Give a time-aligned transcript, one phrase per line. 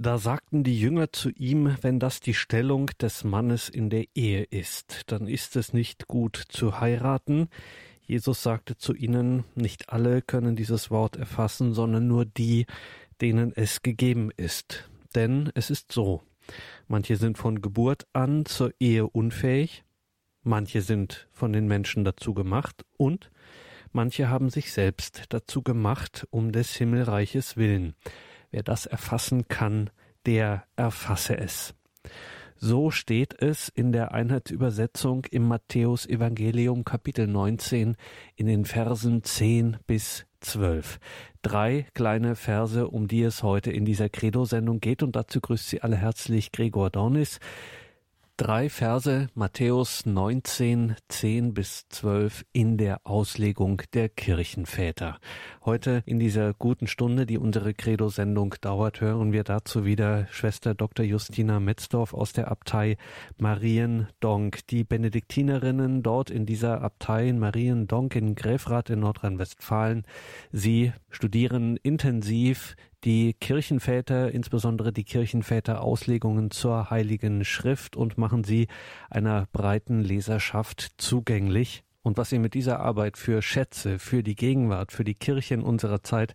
[0.00, 4.44] Da sagten die Jünger zu ihm, wenn das die Stellung des Mannes in der Ehe
[4.44, 7.48] ist, dann ist es nicht gut zu heiraten.
[8.02, 12.66] Jesus sagte zu ihnen, nicht alle können dieses Wort erfassen, sondern nur die,
[13.20, 14.88] denen es gegeben ist.
[15.16, 16.22] Denn es ist so,
[16.86, 19.82] manche sind von Geburt an zur Ehe unfähig,
[20.44, 23.32] manche sind von den Menschen dazu gemacht und
[23.90, 27.96] manche haben sich selbst dazu gemacht um des Himmelreiches willen.
[28.50, 29.90] Wer das erfassen kann,
[30.26, 31.74] der erfasse es.
[32.56, 37.96] So steht es in der Einheitsübersetzung im Matthäus Evangelium Kapitel 19
[38.34, 40.98] in den Versen 10 bis 12.
[41.42, 45.82] Drei kleine Verse, um die es heute in dieser Credo-Sendung geht und dazu grüßt Sie
[45.82, 47.38] alle herzlich Gregor Dornis.
[48.40, 55.18] Drei Verse Matthäus 19, 10 bis 12 in der Auslegung der Kirchenväter.
[55.64, 61.04] Heute in dieser guten Stunde, die unsere Credo-Sendung dauert, hören wir dazu wieder Schwester Dr.
[61.04, 62.96] Justina Metzdorf aus der Abtei
[63.38, 64.64] Mariendonk.
[64.68, 70.04] Die Benediktinerinnen dort in dieser Abtei Mariendonk in Gräfrath in Nordrhein-Westfalen,
[70.52, 78.68] sie studieren intensiv die Kirchenväter, insbesondere die Kirchenväter-Auslegungen zur Heiligen Schrift und machen sie
[79.10, 81.84] einer breiten Leserschaft zugänglich.
[82.02, 86.02] Und was sie mit dieser Arbeit für Schätze, für die Gegenwart, für die Kirchen unserer
[86.02, 86.34] Zeit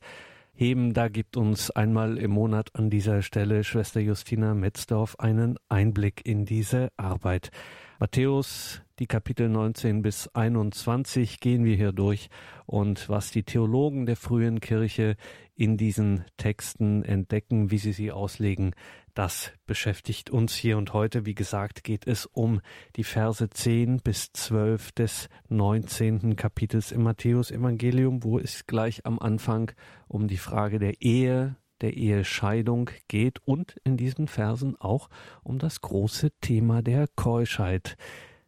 [0.55, 6.25] heben, da gibt uns einmal im Monat an dieser Stelle Schwester Justina Metzdorf einen Einblick
[6.25, 7.51] in diese Arbeit.
[7.99, 12.29] Matthäus, die Kapitel 19 bis 21 gehen wir hier durch
[12.65, 15.15] und was die Theologen der frühen Kirche
[15.55, 18.75] in diesen Texten entdecken, wie sie sie auslegen,
[19.13, 21.25] das beschäftigt uns hier und heute.
[21.25, 22.61] Wie gesagt, geht es um
[22.95, 26.35] die Verse 10 bis 12 des 19.
[26.35, 29.71] Kapitels im Matthäus-Evangelium, wo es gleich am Anfang
[30.07, 35.09] um die Frage der Ehe, der Ehescheidung geht und in diesen Versen auch
[35.43, 37.97] um das große Thema der Keuschheit.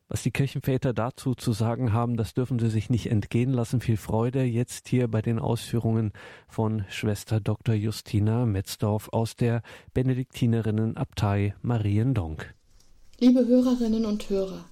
[0.07, 3.81] Was die Kirchenväter dazu zu sagen haben, das dürfen Sie sich nicht entgehen lassen.
[3.81, 6.13] Viel Freude jetzt hier bei den Ausführungen
[6.47, 7.73] von Schwester Dr.
[7.73, 9.63] Justina Metzdorf aus der
[9.95, 12.53] Benediktinerinnenabtei Mariendonk.
[13.19, 14.65] Liebe Hörerinnen und Hörer,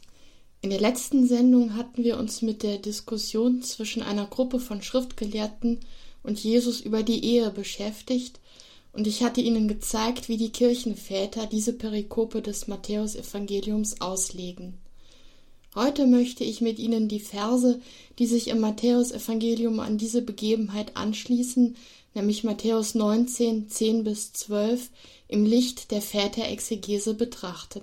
[0.61, 5.79] in der letzten Sendung hatten wir uns mit der Diskussion zwischen einer Gruppe von Schriftgelehrten
[6.21, 8.39] und Jesus über die Ehe beschäftigt
[8.91, 14.77] und ich hatte Ihnen gezeigt, wie die Kirchenväter diese Perikope des Matthäusevangeliums auslegen.
[15.75, 17.81] Heute möchte ich mit Ihnen die Verse,
[18.19, 21.75] die sich im Matthäusevangelium an diese Begebenheit anschließen,
[22.13, 24.89] nämlich Matthäus 19, 10 bis 12,
[25.27, 27.81] im Licht der Väterexegese betrachten.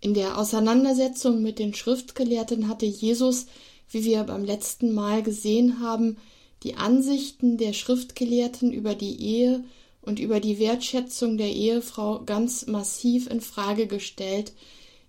[0.00, 3.46] In der Auseinandersetzung mit den Schriftgelehrten hatte Jesus,
[3.88, 6.16] wie wir beim letzten Mal gesehen haben,
[6.64, 9.62] die Ansichten der Schriftgelehrten über die Ehe
[10.00, 14.52] und über die Wertschätzung der Ehefrau ganz massiv in Frage gestellt,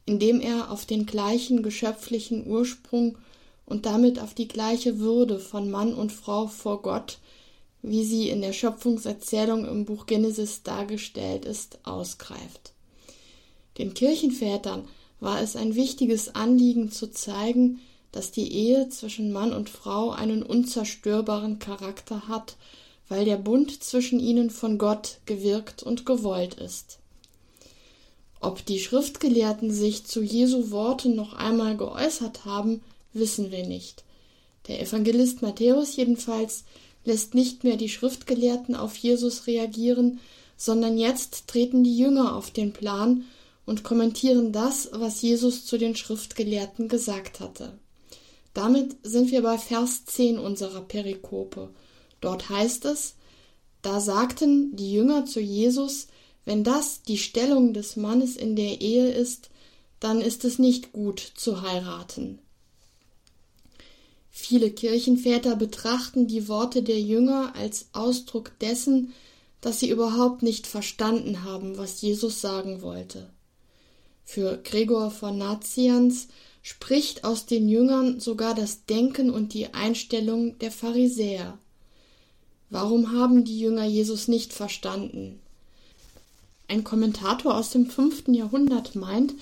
[0.06, 3.18] indem er auf den gleichen geschöpflichen Ursprung
[3.66, 7.20] und damit auf die gleiche Würde von Mann und Frau vor Gott,
[7.82, 12.74] wie sie in der Schöpfungserzählung im Buch Genesis dargestellt ist, ausgreift.
[13.78, 14.88] Den Kirchenvätern
[15.20, 17.80] war es ein wichtiges Anliegen zu zeigen,
[18.12, 22.58] dass die Ehe zwischen Mann und Frau einen unzerstörbaren Charakter hat,
[23.10, 27.00] weil der Bund zwischen ihnen von Gott gewirkt und gewollt ist.
[28.44, 32.82] Ob die Schriftgelehrten sich zu Jesu Worten noch einmal geäußert haben,
[33.14, 34.04] wissen wir nicht.
[34.68, 36.66] Der Evangelist Matthäus jedenfalls
[37.06, 40.20] lässt nicht mehr die Schriftgelehrten auf Jesus reagieren,
[40.58, 43.24] sondern jetzt treten die Jünger auf den Plan
[43.66, 47.72] und kommentieren das, was Jesus zu den Schriftgelehrten gesagt hatte.
[48.54, 51.70] Damit sind wir bei Vers 10 unserer Perikope.
[52.20, 53.16] Dort heißt es,
[53.82, 56.08] da sagten die Jünger zu Jesus,
[56.46, 59.50] wenn das die Stellung des Mannes in der Ehe ist,
[60.00, 62.40] dann ist es nicht gut zu heiraten.
[64.30, 69.14] Viele Kirchenväter betrachten die Worte der Jünger als Ausdruck dessen,
[69.62, 73.30] dass sie überhaupt nicht verstanden haben, was Jesus sagen wollte.
[74.26, 76.28] Für Gregor von Nazians
[76.64, 81.60] spricht aus den Jüngern sogar das Denken und die Einstellung der Pharisäer.
[82.70, 85.40] Warum haben die Jünger Jesus nicht verstanden?
[86.68, 89.34] Ein Kommentator aus dem fünften Jahrhundert meint,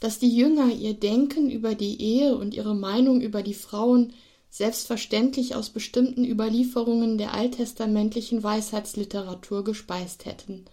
[0.00, 4.12] dass die Jünger ihr Denken über die Ehe und ihre Meinung über die Frauen
[4.50, 10.64] selbstverständlich aus bestimmten Überlieferungen der alttestamentlichen Weisheitsliteratur gespeist hätten.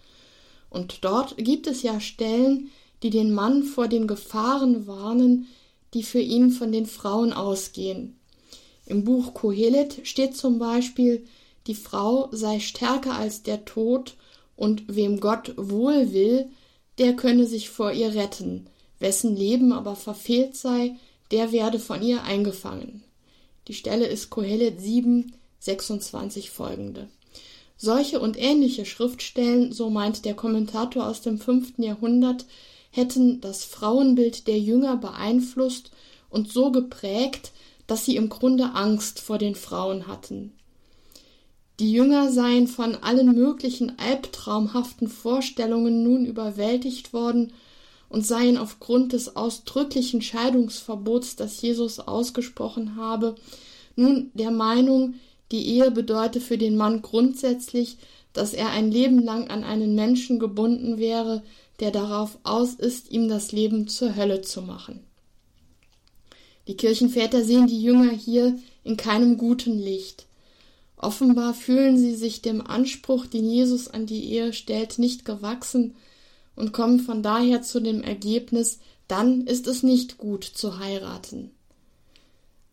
[0.69, 2.69] Und dort gibt es ja Stellen,
[3.03, 5.47] die den Mann vor den Gefahren warnen,
[5.93, 8.19] die für ihn von den Frauen ausgehen.
[8.85, 11.25] Im Buch Kohelet steht zum Beispiel,
[11.67, 14.15] die Frau sei stärker als der Tod
[14.55, 16.49] und wem Gott wohl will,
[16.97, 18.67] der könne sich vor ihr retten,
[18.99, 20.95] wessen Leben aber verfehlt sei,
[21.31, 23.03] der werde von ihr eingefangen.
[23.67, 27.07] Die Stelle ist Kohelet 7, 26 folgende.
[27.77, 32.45] Solche und ähnliche Schriftstellen, so meint der Kommentator aus dem fünften Jahrhundert,
[32.91, 35.91] hätten das Frauenbild der Jünger beeinflusst
[36.29, 37.51] und so geprägt,
[37.87, 40.53] dass sie im Grunde Angst vor den Frauen hatten.
[41.81, 47.53] Die Jünger seien von allen möglichen albtraumhaften Vorstellungen nun überwältigt worden
[48.07, 53.33] und seien aufgrund des ausdrücklichen Scheidungsverbots, das Jesus ausgesprochen habe,
[53.95, 55.15] nun der Meinung,
[55.51, 57.97] die Ehe bedeute für den Mann grundsätzlich,
[58.31, 61.41] dass er ein Leben lang an einen Menschen gebunden wäre,
[61.79, 64.99] der darauf aus ist, ihm das Leben zur Hölle zu machen.
[66.67, 70.27] Die Kirchenväter sehen die Jünger hier in keinem guten Licht.
[71.01, 75.95] Offenbar fühlen sie sich dem Anspruch, den Jesus an die Ehe stellt, nicht gewachsen
[76.55, 78.77] und kommen von daher zu dem Ergebnis,
[79.07, 81.49] dann ist es nicht gut zu heiraten.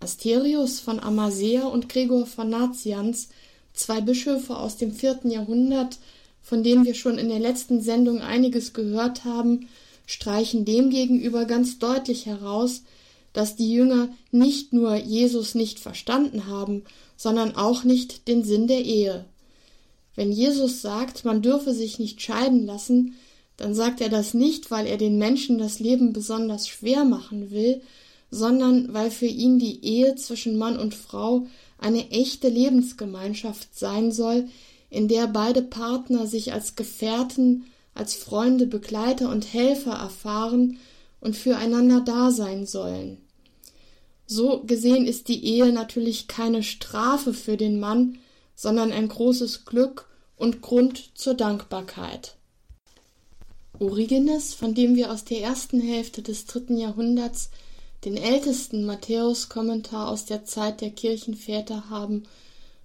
[0.01, 3.31] Asterius von Amasea und Gregor von Nazianz,
[3.73, 5.99] zwei Bischöfe aus dem vierten Jahrhundert,
[6.43, 9.69] von denen wir schon in der letzten Sendung einiges gehört haben,
[10.05, 12.83] streichen demgegenüber ganz deutlich heraus,
[13.33, 16.85] dass die Jünger nicht nur Jesus nicht verstanden haben,
[17.17, 19.25] sondern auch nicht den Sinn der Ehe.
[20.15, 23.15] Wenn Jesus sagt, man dürfe sich nicht scheiden lassen,
[23.57, 27.83] dann sagt er das nicht, weil er den Menschen das Leben besonders schwer machen will,
[28.31, 31.47] sondern weil für ihn die Ehe zwischen Mann und Frau
[31.79, 34.49] eine echte Lebensgemeinschaft sein soll,
[34.91, 40.79] in der beide Partner sich als Gefährten, als Freunde, Begleiter und Helfer erfahren
[41.21, 43.19] und füreinander da sein sollen.
[44.27, 48.19] So gesehen ist die Ehe natürlich keine Strafe für den Mann,
[48.55, 50.07] sondern ein großes Glück
[50.37, 52.37] und Grund zur Dankbarkeit.
[53.79, 57.51] Origenes, von dem wir aus der ersten Hälfte des dritten Jahrhunderts
[58.05, 62.25] den ältesten Matthäus-Kommentar aus der Zeit der Kirchenväter haben,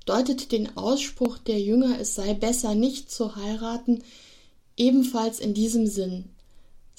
[0.06, 4.04] deutet den Ausspruch der Jünger, es sei besser nicht zu heiraten,
[4.78, 6.33] ebenfalls in diesem Sinn.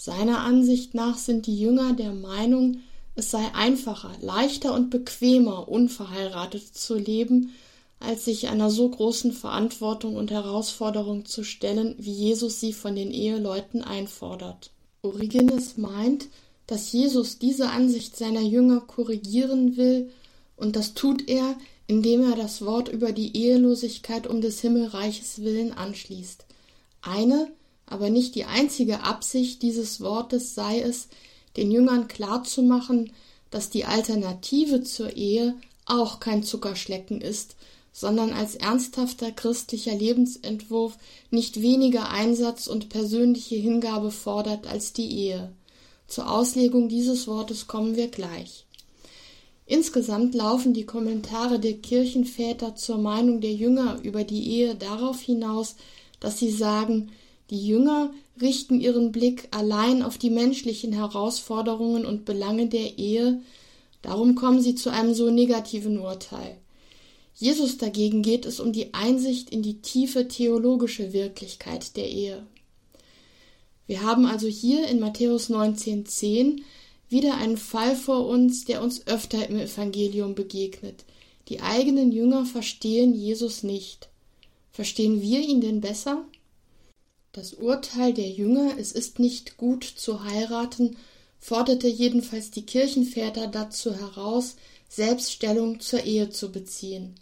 [0.04, 2.80] Seiner Ansicht nach sind die Jünger der Meinung,
[3.14, 7.54] es sei einfacher, leichter und bequemer, unverheiratet zu leben,
[8.00, 13.12] als sich einer so großen Verantwortung und Herausforderung zu stellen, wie Jesus sie von den
[13.12, 14.72] Eheleuten einfordert.
[15.00, 16.26] Origenes meint,
[16.66, 20.10] dass Jesus diese Ansicht seiner Jünger korrigieren will,
[20.58, 25.72] und das tut er, indem er das Wort über die Ehelosigkeit um des Himmelreiches willen
[25.72, 26.44] anschließt.
[27.00, 27.48] Eine,
[27.86, 31.08] aber nicht die einzige Absicht dieses Wortes sei es,
[31.56, 33.12] den Jüngern klarzumachen,
[33.50, 35.54] dass die Alternative zur Ehe
[35.86, 37.56] auch kein Zuckerschlecken ist,
[37.92, 40.96] sondern als ernsthafter christlicher Lebensentwurf
[41.30, 45.52] nicht weniger Einsatz und persönliche Hingabe fordert als die Ehe.
[46.08, 48.66] Zur Auslegung dieses Wortes kommen wir gleich.
[49.66, 55.76] Insgesamt laufen die Kommentare der Kirchenväter zur Meinung der Jünger über die Ehe darauf hinaus,
[56.20, 57.12] dass sie sagen,
[57.50, 63.42] die Jünger richten ihren Blick allein auf die menschlichen Herausforderungen und Belange der Ehe,
[64.02, 66.58] darum kommen sie zu einem so negativen Urteil.
[67.34, 72.46] Jesus dagegen geht es um die Einsicht in die tiefe theologische Wirklichkeit der Ehe.
[73.86, 76.62] Wir haben also hier in Matthäus 19,10
[77.08, 81.04] wieder einen Fall vor uns, der uns öfter im Evangelium begegnet.
[81.48, 84.08] Die eigenen Jünger verstehen Jesus nicht.
[84.72, 86.24] Verstehen wir ihn denn besser?
[87.34, 90.96] Das Urteil der Jünger, es ist nicht gut zu heiraten,
[91.40, 94.54] forderte jedenfalls die Kirchenväter dazu heraus,
[94.88, 97.16] selbst Stellung zur Ehe zu beziehen.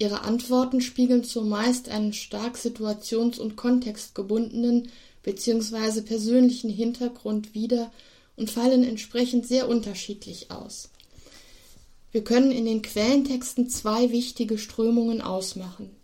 [0.00, 4.88] Ihre Antworten spiegeln zumeist einen stark situations- und kontextgebundenen
[5.22, 6.00] bzw.
[6.00, 7.92] persönlichen Hintergrund wider
[8.34, 10.90] und fallen entsprechend sehr unterschiedlich aus.
[12.10, 15.95] Wir können in den Quellentexten zwei wichtige Strömungen ausmachen.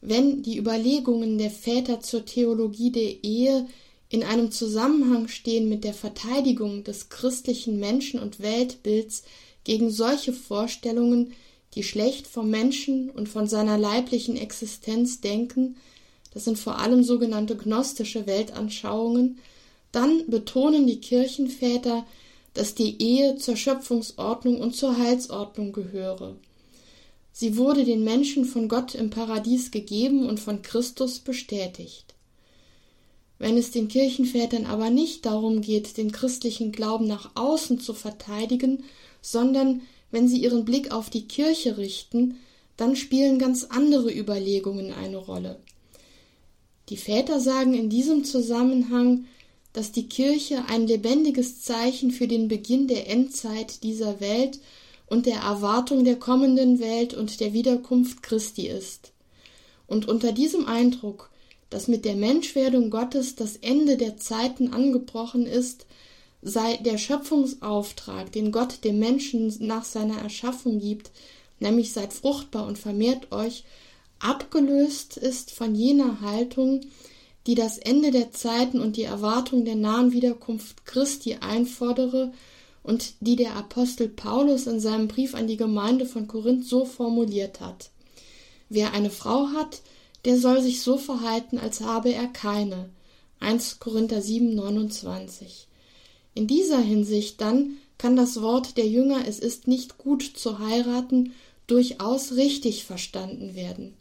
[0.00, 3.66] Wenn die Überlegungen der Väter zur Theologie der Ehe
[4.08, 9.22] in einem Zusammenhang stehen mit der Verteidigung des christlichen Menschen- und Weltbilds
[9.64, 11.32] gegen solche Vorstellungen,
[11.74, 15.76] die schlecht vom Menschen und von seiner leiblichen Existenz denken,
[16.32, 19.38] das sind vor allem sogenannte gnostische Weltanschauungen,
[19.92, 22.06] dann betonen die Kirchenväter,
[22.54, 26.36] dass die Ehe zur Schöpfungsordnung und zur Heilsordnung gehöre.
[27.32, 32.14] Sie wurde den Menschen von Gott im Paradies gegeben und von Christus bestätigt.
[33.38, 38.84] Wenn es den Kirchenvätern aber nicht darum geht, den christlichen Glauben nach außen zu verteidigen,
[39.22, 42.36] sondern wenn sie ihren Blick auf die Kirche richten,
[42.76, 45.58] dann spielen ganz andere Überlegungen eine Rolle.
[46.90, 49.26] Die Väter sagen in diesem Zusammenhang,
[49.72, 54.58] dass die Kirche ein lebendiges Zeichen für den Beginn der Endzeit dieser Welt
[55.10, 59.12] und der Erwartung der kommenden Welt und der Wiederkunft Christi ist.
[59.86, 61.30] Und unter diesem Eindruck,
[61.68, 65.84] dass mit der Menschwerdung Gottes das Ende der Zeiten angebrochen ist,
[66.42, 71.10] sei der Schöpfungsauftrag, den Gott dem Menschen nach seiner Erschaffung gibt,
[71.58, 73.64] nämlich seid fruchtbar und vermehrt euch,
[74.20, 76.82] abgelöst ist von jener Haltung,
[77.48, 82.32] die das Ende der Zeiten und die Erwartung der nahen Wiederkunft Christi einfordere
[82.82, 87.60] und die der Apostel Paulus in seinem Brief an die Gemeinde von Korinth so formuliert
[87.60, 87.90] hat.
[88.68, 89.82] Wer eine Frau hat,
[90.24, 92.90] der soll sich so verhalten, als habe er keine.
[93.40, 95.66] 1 Korinther 7, 29.
[96.34, 101.32] In dieser Hinsicht dann kann das Wort der Jünger, es ist nicht gut zu heiraten,
[101.66, 103.94] durchaus richtig verstanden werden.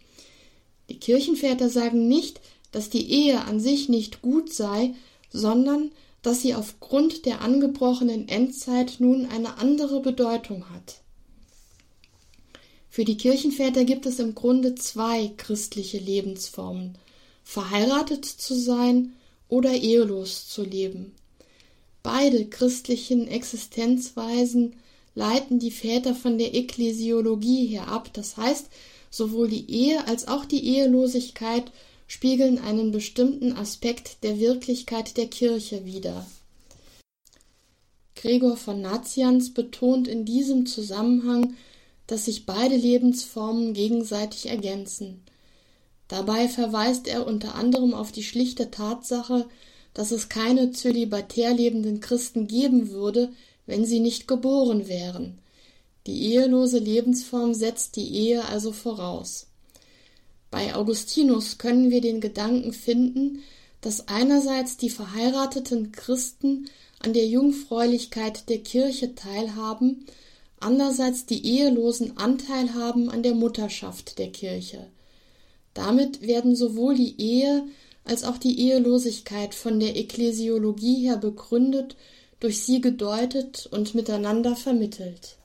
[0.90, 4.94] Die Kirchenväter sagen nicht, dass die Ehe an sich nicht gut sei,
[5.32, 5.92] sondern
[6.22, 11.02] dass sie aufgrund der angebrochenen Endzeit nun eine andere Bedeutung hat.
[12.90, 16.98] Für die Kirchenväter gibt es im Grunde zwei christliche Lebensformen
[17.44, 19.14] verheiratet zu sein
[19.48, 21.14] oder ehelos zu leben.
[22.04, 24.76] Beide christlichen Existenzweisen
[25.16, 28.68] leiten die Väter von der Ekklesiologie her ab, das heißt,
[29.10, 31.72] sowohl die Ehe als auch die Ehelosigkeit
[32.10, 36.26] spiegeln einen bestimmten Aspekt der Wirklichkeit der Kirche wider.
[38.16, 41.56] Gregor von Nazianz betont in diesem Zusammenhang,
[42.08, 45.22] dass sich beide Lebensformen gegenseitig ergänzen.
[46.08, 49.48] Dabei verweist er unter anderem auf die schlichte Tatsache,
[49.94, 53.32] dass es keine zölibatär lebenden Christen geben würde,
[53.68, 55.38] wenn sie nicht geboren wären.
[56.08, 59.49] Die ehelose Lebensform setzt die Ehe also voraus.
[60.52, 63.44] Bei Augustinus können wir den Gedanken finden,
[63.82, 70.06] dass einerseits die verheirateten Christen an der Jungfräulichkeit der Kirche teilhaben,
[70.60, 74.88] andererseits die Ehelosen Anteil haben an der Mutterschaft der Kirche.
[75.74, 77.68] Damit werden sowohl die Ehe
[78.04, 81.96] als auch die Ehelosigkeit von der Ekklesiologie her begründet,
[82.40, 85.38] durch sie gedeutet und miteinander vermittelt.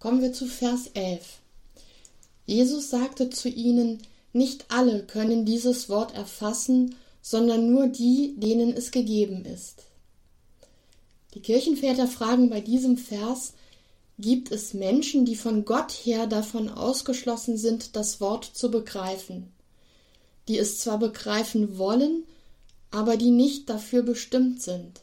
[0.00, 1.40] Kommen wir zu Vers 11.
[2.46, 3.98] Jesus sagte zu ihnen,
[4.32, 9.82] nicht alle können dieses Wort erfassen, sondern nur die, denen es gegeben ist.
[11.34, 13.52] Die Kirchenväter fragen bei diesem Vers,
[14.18, 19.52] gibt es Menschen, die von Gott her davon ausgeschlossen sind, das Wort zu begreifen,
[20.48, 22.24] die es zwar begreifen wollen,
[22.90, 25.02] aber die nicht dafür bestimmt sind.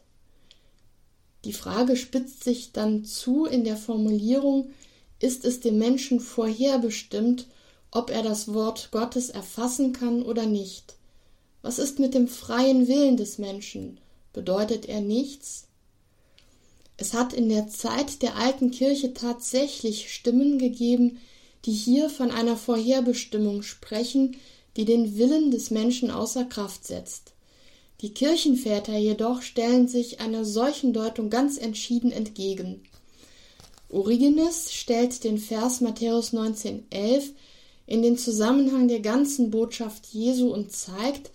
[1.46, 4.72] Die Frage spitzt sich dann zu in der Formulierung,
[5.20, 7.48] ist es dem Menschen vorherbestimmt,
[7.92, 10.96] ob er das Wort Gottes erfassen kann oder nicht.
[11.62, 14.00] Was ist mit dem freien Willen des Menschen?
[14.34, 15.68] Bedeutet er nichts?
[16.98, 21.20] Es hat in der Zeit der alten Kirche tatsächlich Stimmen gegeben,
[21.66, 24.38] die hier von einer Vorherbestimmung sprechen,
[24.76, 27.34] die den Willen des Menschen außer Kraft setzt.
[28.02, 32.84] Die Kirchenväter jedoch stellen sich einer solchen Deutung ganz entschieden entgegen.
[33.90, 37.32] Origenes stellt den Vers Matthäus 19,11
[37.86, 41.32] in den Zusammenhang der ganzen Botschaft Jesu und zeigt,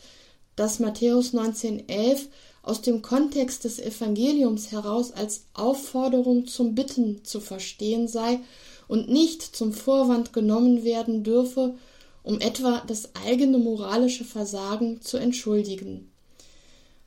[0.55, 2.27] dass Matthäus 19,11
[2.63, 8.41] aus dem Kontext des Evangeliums heraus als Aufforderung zum Bitten zu verstehen sei
[8.87, 11.75] und nicht zum Vorwand genommen werden dürfe,
[12.23, 16.13] um etwa das eigene moralische Versagen zu entschuldigen.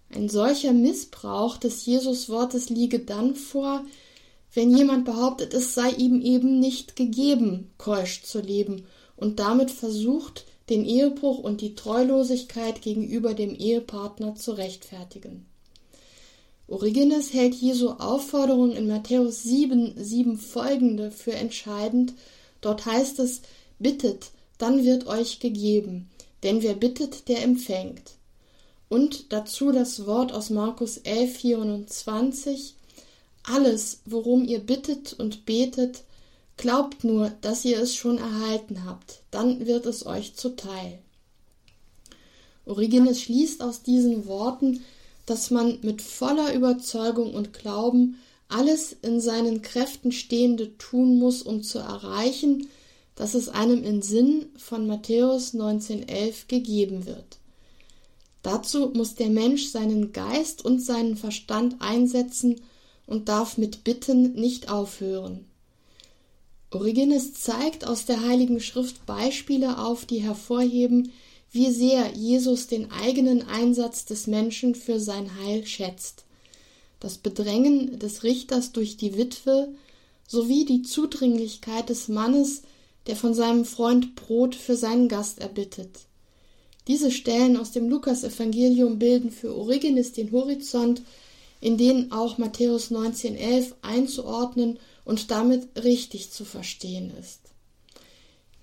[0.09, 3.85] Ein solcher Missbrauch des Jesuswortes liege dann vor,
[4.55, 8.85] wenn jemand behauptet, es sei ihm eben nicht gegeben, keusch zu leben
[9.17, 15.45] und damit versucht, den Ehebruch und die Treulosigkeit gegenüber dem Ehepartner zu rechtfertigen.
[16.67, 22.13] Origenes hält Jesu Aufforderung in Matthäus 7, 7 folgende für entscheidend.
[22.61, 23.41] Dort heißt es,
[23.77, 26.09] bittet, dann wird euch gegeben,
[26.43, 28.13] denn wer bittet, der empfängt.
[28.89, 32.75] Und dazu das Wort aus Markus 11, 24,
[33.47, 36.03] alles, worum ihr bittet und betet,
[36.57, 40.99] glaubt nur, dass ihr es schon erhalten habt, dann wird es euch zuteil.
[42.65, 44.83] Origenes schließt aus diesen Worten,
[45.25, 51.63] dass man mit voller Überzeugung und Glauben alles in seinen Kräften Stehende tun muss, um
[51.63, 52.67] zu erreichen,
[53.15, 57.37] dass es einem in Sinn von Matthäus 19,11 gegeben wird.
[58.43, 62.61] Dazu muss der Mensch seinen Geist und seinen Verstand einsetzen
[63.07, 65.45] und darf mit Bitten nicht aufhören.
[66.71, 71.11] Origenes zeigt aus der Heiligen Schrift Beispiele auf, die hervorheben,
[71.51, 76.25] wie sehr Jesus den eigenen Einsatz des Menschen für sein Heil schätzt.
[76.99, 79.69] Das Bedrängen des Richters durch die Witwe
[80.27, 82.63] sowie die Zudringlichkeit des Mannes,
[83.07, 85.91] der von seinem Freund Brot für seinen Gast erbittet.
[86.87, 91.01] Diese Stellen aus dem Lukasevangelium bilden für Origenes den Horizont,
[91.61, 97.41] in den auch Matthäus 19,11 einzuordnen und damit richtig zu verstehen ist.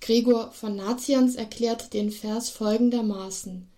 [0.00, 3.68] Gregor von Nazians erklärt den Vers folgendermaßen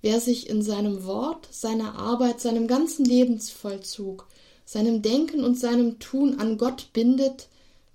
[0.00, 4.28] Wer sich in seinem Wort, seiner Arbeit, seinem ganzen Lebensvollzug,
[4.64, 7.48] seinem Denken und seinem Tun an Gott bindet,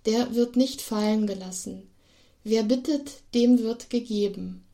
[0.06, 1.84] der wird nicht fallen gelassen.
[2.44, 4.66] Wer bittet, dem wird gegeben.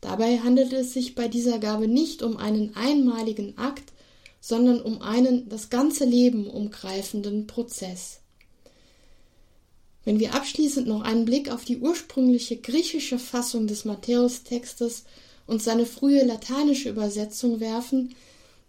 [0.00, 3.92] Dabei handelt es sich bei dieser Gabe nicht um einen einmaligen Akt,
[4.40, 8.20] sondern um einen das ganze Leben umgreifenden Prozess.
[10.04, 15.04] Wenn wir abschließend noch einen Blick auf die ursprüngliche griechische Fassung des Matthäustextes
[15.46, 18.14] und seine frühe lateinische Übersetzung werfen,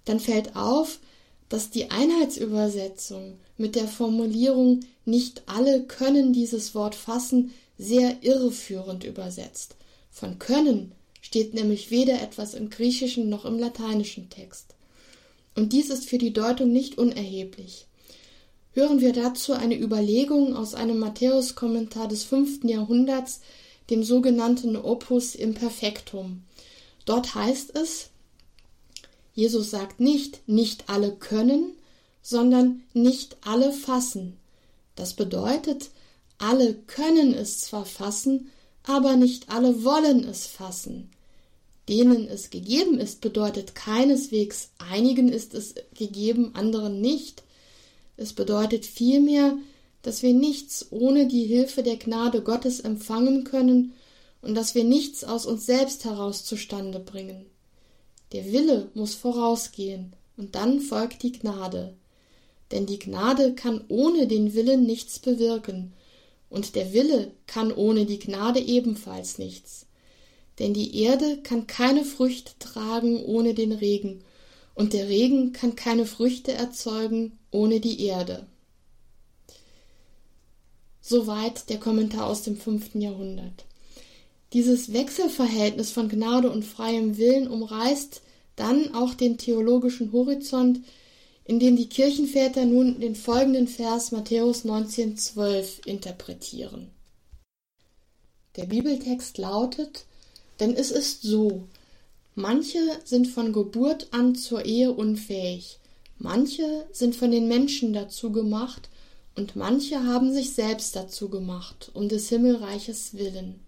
[0.06, 1.00] dann fällt auf,
[1.48, 9.76] dass die Einheitsübersetzung mit der Formulierung nicht alle können dieses Wort fassen sehr irreführend übersetzt.
[10.10, 14.76] Von können steht nämlich weder etwas im griechischen noch im lateinischen Text.
[15.56, 17.88] Und dies ist für die Deutung nicht unerheblich.
[18.74, 23.42] Hören wir dazu eine Überlegung aus einem Matthäus-Kommentar des fünften Jahrhunderts,
[23.90, 26.44] dem sogenannten Opus Imperfectum.
[27.06, 28.10] Dort heißt es,
[29.34, 31.74] Jesus sagt nicht, nicht alle können,
[32.22, 34.38] sondern nicht alle fassen.
[34.96, 35.90] Das bedeutet,
[36.38, 38.52] alle können es zwar fassen,
[38.84, 41.10] aber nicht alle wollen es fassen.
[41.90, 47.44] Denen es gegeben ist, bedeutet keineswegs, einigen ist es gegeben, anderen nicht.
[48.18, 49.58] Es bedeutet vielmehr,
[50.02, 53.94] dass wir nichts ohne die Hilfe der Gnade Gottes empfangen können
[54.42, 57.46] und dass wir nichts aus uns selbst heraus zustande bringen.
[58.32, 61.94] Der Wille muss vorausgehen, und dann folgt die Gnade.
[62.72, 65.94] Denn die Gnade kann ohne den Willen nichts bewirken,
[66.50, 69.86] und der Wille kann ohne die Gnade ebenfalls nichts.
[70.60, 74.24] Denn die Erde kann keine Früchte tragen ohne den Regen,
[74.74, 78.48] und der Regen kann keine Früchte erzeugen ohne die Erde.
[81.02, 83.66] Soweit der Kommentar aus dem fünften Jahrhundert.
[84.54, 88.22] Dieses Wechselverhältnis von Gnade und freiem Willen umreißt
[88.56, 90.82] dann auch den theologischen Horizont,
[91.46, 96.92] in dem die Kirchenväter nun den folgenden Vers Matthäus 19,12 interpretieren.
[98.58, 100.06] Der Bibeltext lautet:
[100.62, 101.64] Denn es ist so,
[102.36, 105.80] manche sind von Geburt an zur Ehe unfähig,
[106.20, 108.88] manche sind von den Menschen dazu gemacht,
[109.34, 113.60] und manche haben sich selbst dazu gemacht, um des Himmelreiches willen.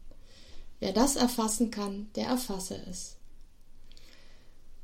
[0.80, 3.16] Wer das erfassen kann, der erfasse es.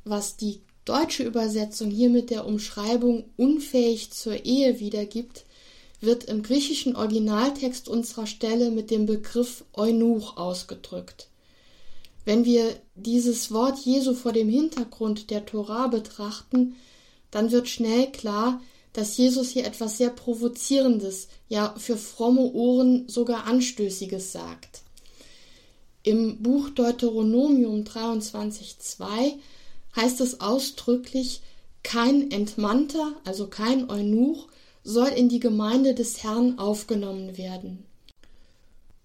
[0.03, 5.45] Was die deutsche Übersetzung hier mit der Umschreibung unfähig zur Ehe wiedergibt,
[6.01, 11.29] wird im griechischen Originaltext unserer Stelle mit dem Begriff Eunuch ausgedrückt.
[12.25, 16.75] Wenn wir dieses Wort Jesu vor dem Hintergrund der Tora betrachten,
[17.31, 18.61] dann wird schnell klar,
[18.93, 24.81] dass Jesus hier etwas sehr Provozierendes, ja für fromme Ohren sogar Anstößiges sagt.
[26.03, 29.33] Im Buch Deuteronomium 23,2
[29.95, 31.41] heißt es ausdrücklich,
[31.83, 34.47] kein Entmannter, also kein Eunuch,
[34.83, 37.85] soll in die Gemeinde des Herrn aufgenommen werden.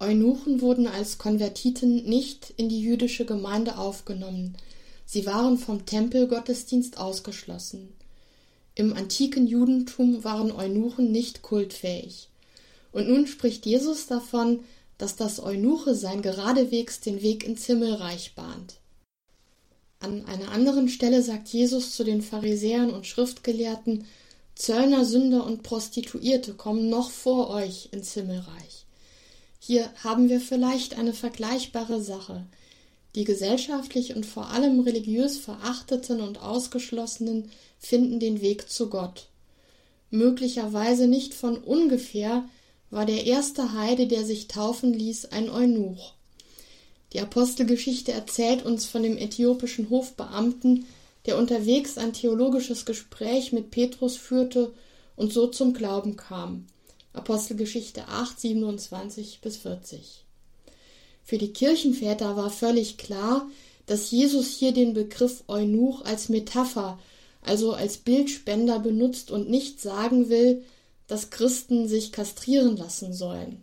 [0.05, 4.57] Eunuchen wurden als Konvertiten nicht in die jüdische Gemeinde aufgenommen.
[5.07, 7.89] Sie waren vom Tempelgottesdienst ausgeschlossen.
[8.75, 12.29] Im antiken Judentum waren Eunuchen nicht kultfähig.
[12.93, 14.61] Und nun spricht Jesus davon,
[14.99, 18.75] dass das Eunuche sein geradewegs den Weg ins Himmelreich bahnt.
[20.01, 24.05] An einer anderen Stelle sagt Jesus zu den Pharisäern und Schriftgelehrten,
[24.55, 28.84] Zöllner, Sünder und Prostituierte kommen noch vor euch ins Himmelreich.
[29.67, 32.45] Hier haben wir vielleicht eine vergleichbare Sache.
[33.15, 39.29] Die gesellschaftlich und vor allem religiös Verachteten und Ausgeschlossenen finden den Weg zu Gott.
[40.11, 42.47] Möglicherweise nicht von ungefähr
[42.91, 46.13] war der erste Heide, der sich taufen ließ, ein Eunuch.
[47.15, 50.85] Die Apostelgeschichte erzählt uns von dem äthiopischen Hofbeamten,
[51.25, 54.75] der unterwegs ein theologisches Gespräch mit Petrus führte
[55.17, 56.67] und so zum Glauben kam.
[57.15, 60.25] Apostelgeschichte 8, 27 bis 40.
[61.25, 63.49] Für die Kirchenväter war völlig klar,
[63.87, 66.99] dass Jesus hier den Begriff Eunuch als Metapher,
[67.41, 70.65] also als Bildspender benutzt und nicht sagen will,
[71.07, 73.63] dass Christen sich kastrieren lassen sollen.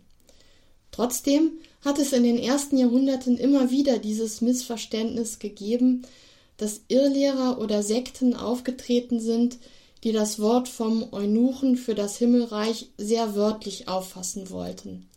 [0.90, 1.52] Trotzdem
[1.84, 6.02] hat es in den ersten Jahrhunderten immer wieder dieses Missverständnis gegeben,
[6.56, 9.58] dass Irrlehrer oder Sekten aufgetreten sind,
[10.04, 15.08] die das Wort vom Eunuchen für das Himmelreich sehr wörtlich auffassen wollten.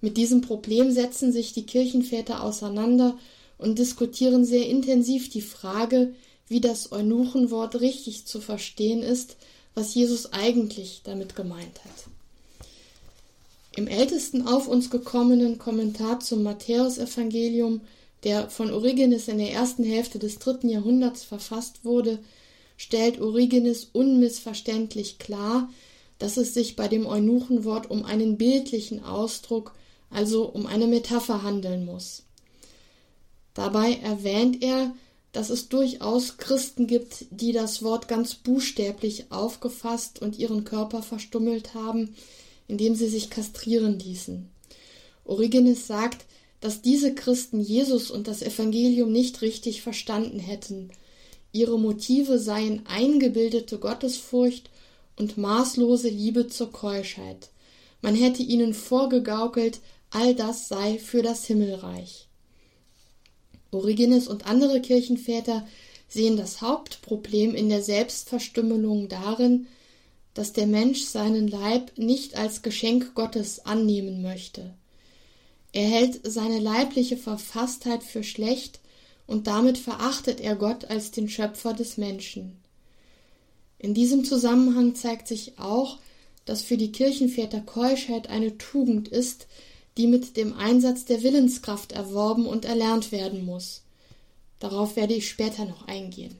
[0.00, 3.16] Mit diesem Problem setzen sich die Kirchenväter auseinander
[3.58, 6.14] und diskutieren sehr intensiv die Frage,
[6.48, 9.36] wie das Eunuchenwort richtig zu verstehen ist,
[9.74, 12.66] was Jesus eigentlich damit gemeint hat.
[13.76, 17.80] Im ältesten auf uns gekommenen Kommentar zum Matthäusevangelium,
[18.24, 22.18] der von Origenes in der ersten Hälfte des dritten Jahrhunderts verfasst wurde,
[22.82, 25.70] stellt Origenes unmissverständlich klar,
[26.18, 29.72] dass es sich bei dem Eunuchenwort um einen bildlichen Ausdruck,
[30.10, 32.24] also um eine Metapher handeln muss.
[33.54, 34.92] Dabei erwähnt er,
[35.30, 41.74] dass es durchaus Christen gibt, die das Wort ganz buchstäblich aufgefasst und ihren Körper verstummelt
[41.74, 42.16] haben,
[42.66, 44.48] indem sie sich kastrieren ließen.
[45.24, 46.26] Origenes sagt,
[46.60, 50.90] dass diese Christen Jesus und das Evangelium nicht richtig verstanden hätten.
[51.52, 54.70] Ihre Motive seien eingebildete Gottesfurcht
[55.16, 57.50] und maßlose Liebe zur Keuschheit.
[58.00, 62.26] Man hätte ihnen vorgegaukelt, all das sei für das Himmelreich.
[63.70, 65.66] Origenes und andere Kirchenväter
[66.08, 69.66] sehen das Hauptproblem in der Selbstverstümmelung darin,
[70.34, 74.74] dass der Mensch seinen Leib nicht als Geschenk Gottes annehmen möchte.
[75.72, 78.80] Er hält seine leibliche Verfasstheit für schlecht
[79.26, 82.56] und damit verachtet er Gott als den Schöpfer des Menschen.
[83.78, 85.98] In diesem Zusammenhang zeigt sich auch,
[86.44, 89.46] dass für die Kirchenväter Keuschheit eine Tugend ist,
[89.96, 93.82] die mit dem Einsatz der Willenskraft erworben und erlernt werden muss.
[94.58, 96.36] Darauf werde ich später noch eingehen.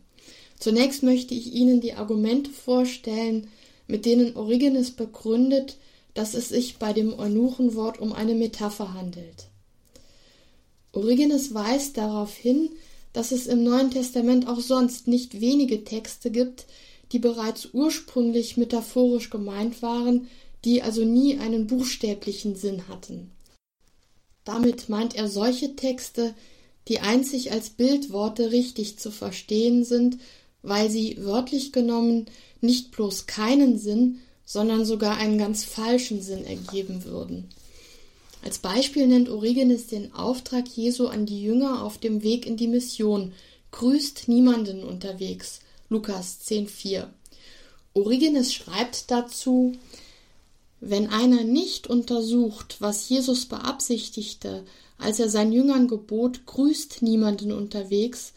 [0.58, 3.48] Zunächst möchte ich Ihnen die Argumente vorstellen,
[3.88, 5.76] mit denen Origenes begründet,
[6.14, 9.48] dass es sich bei dem Eunuchenwort um eine Metapher handelt.
[10.92, 12.70] Origenes weist darauf hin,
[13.12, 16.66] dass es im Neuen Testament auch sonst nicht wenige Texte gibt,
[17.12, 20.28] die bereits ursprünglich metaphorisch gemeint waren,
[20.64, 23.30] die also nie einen buchstäblichen Sinn hatten.
[24.44, 26.34] Damit meint er solche Texte,
[26.88, 30.18] die einzig als Bildworte richtig zu verstehen sind,
[30.62, 32.26] weil sie wörtlich genommen
[32.60, 37.48] nicht bloß keinen Sinn, sondern sogar einen ganz falschen Sinn ergeben würden.
[38.42, 42.66] Als Beispiel nennt Origenes den Auftrag Jesu an die Jünger auf dem Weg in die
[42.66, 43.32] Mission.
[43.70, 45.60] Grüßt niemanden unterwegs.
[45.88, 47.06] Lukas 10,4.
[47.94, 49.72] Origenes schreibt dazu,
[50.80, 54.64] wenn einer nicht untersucht, was Jesus beabsichtigte,
[54.98, 58.32] als er seinen Jüngern gebot, grüßt niemanden unterwegs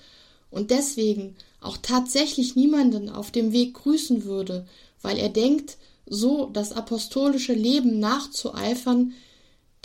[0.52, 4.68] und deswegen auch tatsächlich niemanden auf dem Weg grüßen würde,
[5.02, 9.14] weil er denkt, so das apostolische Leben nachzueifern,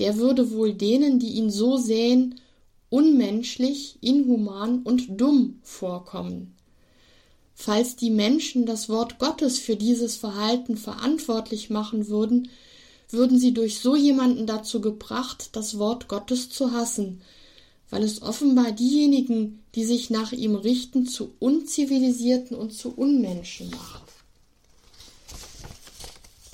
[0.00, 2.40] der würde wohl denen, die ihn so sähen,
[2.88, 6.56] unmenschlich, inhuman und dumm vorkommen.
[7.54, 12.48] Falls die Menschen das Wort Gottes für dieses Verhalten verantwortlich machen würden,
[13.10, 17.20] würden sie durch so jemanden dazu gebracht, das Wort Gottes zu hassen,
[17.90, 24.09] weil es offenbar diejenigen, die sich nach ihm richten, zu unzivilisierten und zu Unmenschen macht.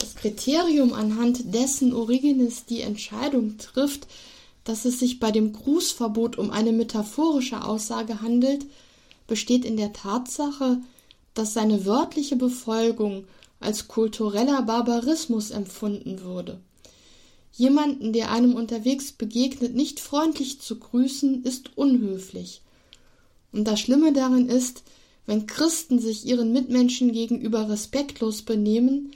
[0.07, 4.07] Das Kriterium, anhand dessen Origenes die Entscheidung trifft,
[4.63, 8.67] dass es sich bei dem Grußverbot um eine metaphorische Aussage handelt,
[9.27, 10.79] besteht in der Tatsache,
[11.35, 13.25] dass seine wörtliche Befolgung
[13.59, 16.61] als kultureller Barbarismus empfunden würde.
[17.53, 22.63] Jemanden, der einem unterwegs begegnet, nicht freundlich zu grüßen, ist unhöflich.
[23.51, 24.85] Und das Schlimme darin ist,
[25.27, 29.11] wenn Christen sich ihren Mitmenschen gegenüber respektlos benehmen,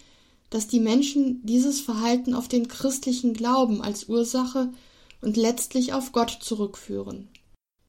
[0.50, 4.72] dass die Menschen dieses Verhalten auf den christlichen Glauben als Ursache
[5.20, 7.28] und letztlich auf Gott zurückführen.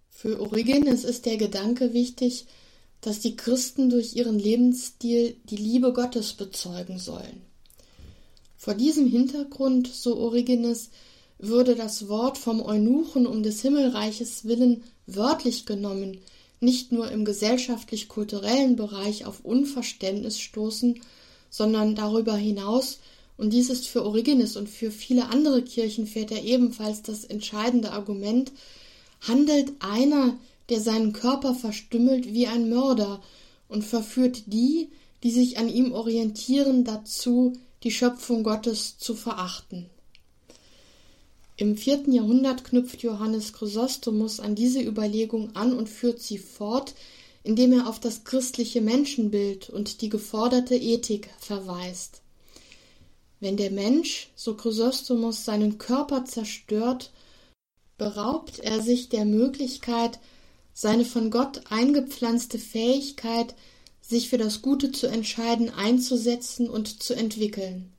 [0.10, 2.46] Für Origenes ist der Gedanke wichtig,
[3.02, 7.42] dass die Christen durch ihren Lebensstil die Liebe Gottes bezeugen sollen.
[8.56, 10.92] Vor diesem Hintergrund, so Origenes,
[11.40, 16.20] würde das Wort vom Eunuchen um des Himmelreiches willen wörtlich genommen
[16.62, 21.02] nicht nur im gesellschaftlich-kulturellen Bereich auf Unverständnis stoßen,
[21.52, 22.98] sondern darüber hinaus,
[23.38, 28.52] und dies ist für Origenes und für viele andere Kirchenväter ebenfalls das entscheidende Argument,
[29.22, 30.38] handelt einer,
[30.70, 33.22] der seinen Körper verstümmelt wie ein Mörder
[33.68, 34.90] und verführt die,
[35.24, 39.88] die sich an ihm orientieren, dazu, die Schöpfung Gottes zu verachten.
[41.58, 46.96] Im vierten Jahrhundert knüpft Johannes Chrysostomus an diese Überlegung an und führt sie fort,
[47.44, 52.22] indem er auf das christliche Menschenbild und die geforderte Ethik verweist.
[53.40, 57.12] Wenn der Mensch, so Chrysostomus, seinen Körper zerstört,
[57.98, 60.20] beraubt er sich der Möglichkeit,
[60.74, 63.56] seine von Gott eingepflanzte Fähigkeit,
[64.02, 67.92] sich für das Gute zu entscheiden, einzusetzen und zu entwickeln.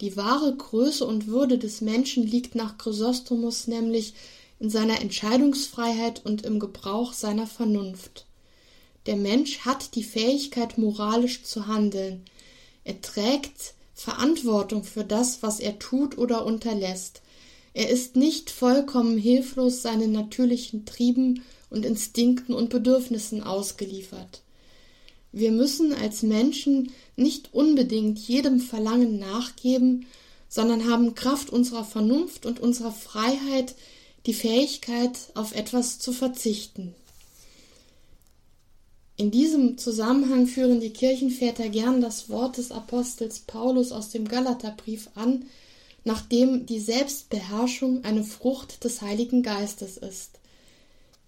[0.00, 4.14] Die wahre Größe und Würde des Menschen liegt nach Chrysostomus nämlich
[4.58, 8.25] in seiner Entscheidungsfreiheit und im Gebrauch seiner Vernunft.
[9.06, 12.22] Der Mensch hat die Fähigkeit, moralisch zu handeln.
[12.84, 17.22] Er trägt Verantwortung für das, was er tut oder unterlässt.
[17.72, 24.42] Er ist nicht vollkommen hilflos seinen natürlichen Trieben und Instinkten und Bedürfnissen ausgeliefert.
[25.32, 30.06] Wir müssen als Menschen nicht unbedingt jedem Verlangen nachgeben,
[30.48, 33.74] sondern haben Kraft unserer Vernunft und unserer Freiheit
[34.24, 36.94] die Fähigkeit, auf etwas zu verzichten.
[39.18, 45.08] In diesem Zusammenhang führen die Kirchenväter gern das Wort des Apostels Paulus aus dem Galaterbrief
[45.14, 45.46] an,
[46.04, 50.38] nachdem die Selbstbeherrschung eine Frucht des Heiligen Geistes ist.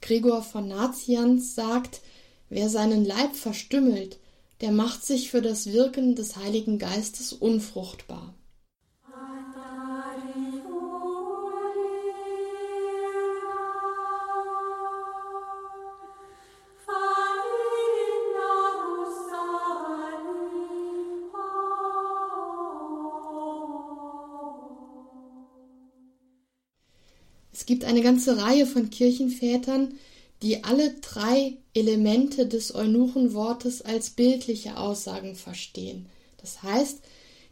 [0.02, 2.00] Gregor von Nazianz sagt,
[2.50, 4.18] Wer seinen Leib verstümmelt,
[4.60, 8.34] der macht sich für das Wirken des Heiligen Geistes unfruchtbar.
[27.88, 29.94] Eine ganze Reihe von Kirchenvätern,
[30.42, 36.06] die alle drei Elemente des Eunuchenwortes als bildliche Aussagen verstehen.
[36.36, 37.00] Das heißt,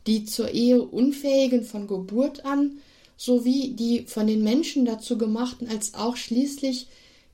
[0.06, 2.78] die zur Ehe Unfähigen von Geburt an,
[3.16, 6.86] sowie die von den Menschen dazu gemachten, als auch schließlich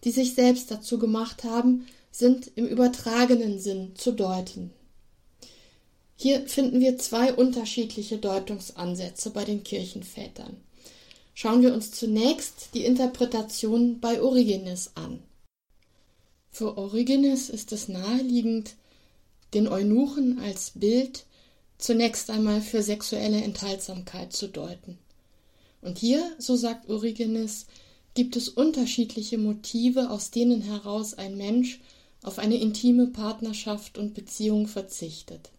[0.04, 4.72] die sich selbst dazu gemacht haben, sind im übertragenen Sinn zu deuten.
[6.16, 10.56] Hier finden wir zwei unterschiedliche Deutungsansätze bei den Kirchenvätern.
[11.34, 15.22] Schauen wir uns zunächst die Interpretation bei Origenes an.
[16.50, 18.74] Für Origenes ist es naheliegend,
[19.54, 21.24] den Eunuchen als Bild
[21.78, 24.98] zunächst einmal für sexuelle Enthaltsamkeit zu deuten.
[25.80, 27.66] Und hier, so sagt Origenes,
[28.14, 31.80] gibt es unterschiedliche Motive, aus denen heraus ein Mensch
[32.22, 35.50] auf eine intime Partnerschaft und Beziehung verzichtet.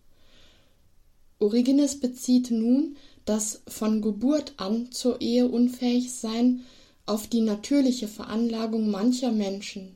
[1.40, 6.62] Origenes bezieht nun das von Geburt an zur Ehe unfähig sein
[7.06, 9.96] auf die natürliche Veranlagung mancher Menschen,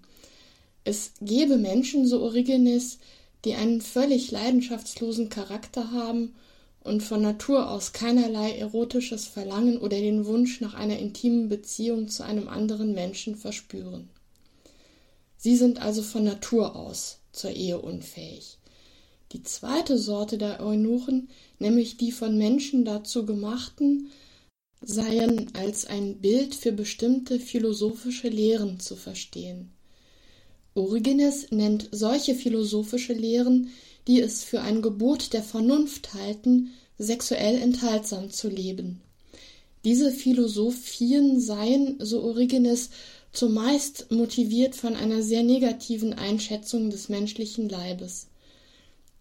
[0.88, 3.00] es gebe Menschen, so Origenes,
[3.44, 6.34] die einen völlig leidenschaftslosen Charakter haben
[6.80, 12.24] und von Natur aus keinerlei erotisches Verlangen oder den Wunsch nach einer intimen Beziehung zu
[12.24, 14.08] einem anderen Menschen verspüren.
[15.36, 18.58] Sie sind also von Natur aus zur Ehe unfähig.
[19.34, 24.10] Die zweite Sorte der Eunuchen, nämlich die von Menschen dazu gemachten,
[24.82, 29.72] seien als ein Bild für bestimmte philosophische Lehren zu verstehen.
[30.76, 33.70] Origenes nennt solche philosophische Lehren,
[34.08, 39.02] die es für ein Gebot der Vernunft halten, sexuell enthaltsam zu leben.
[39.84, 42.90] Diese Philosophien seien, so Origenes,
[43.32, 48.28] zumeist motiviert von einer sehr negativen Einschätzung des menschlichen Leibes.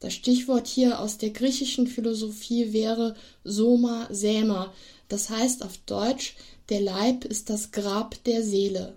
[0.07, 4.73] Das Stichwort hier aus der griechischen Philosophie wäre Soma Säma,
[5.09, 6.37] das heißt auf Deutsch,
[6.69, 8.97] der Leib ist das Grab der Seele.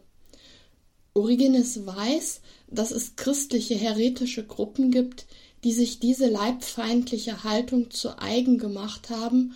[1.15, 5.25] Origenes weiß, dass es christliche heretische Gruppen gibt,
[5.63, 9.55] die sich diese leibfeindliche Haltung zu eigen gemacht haben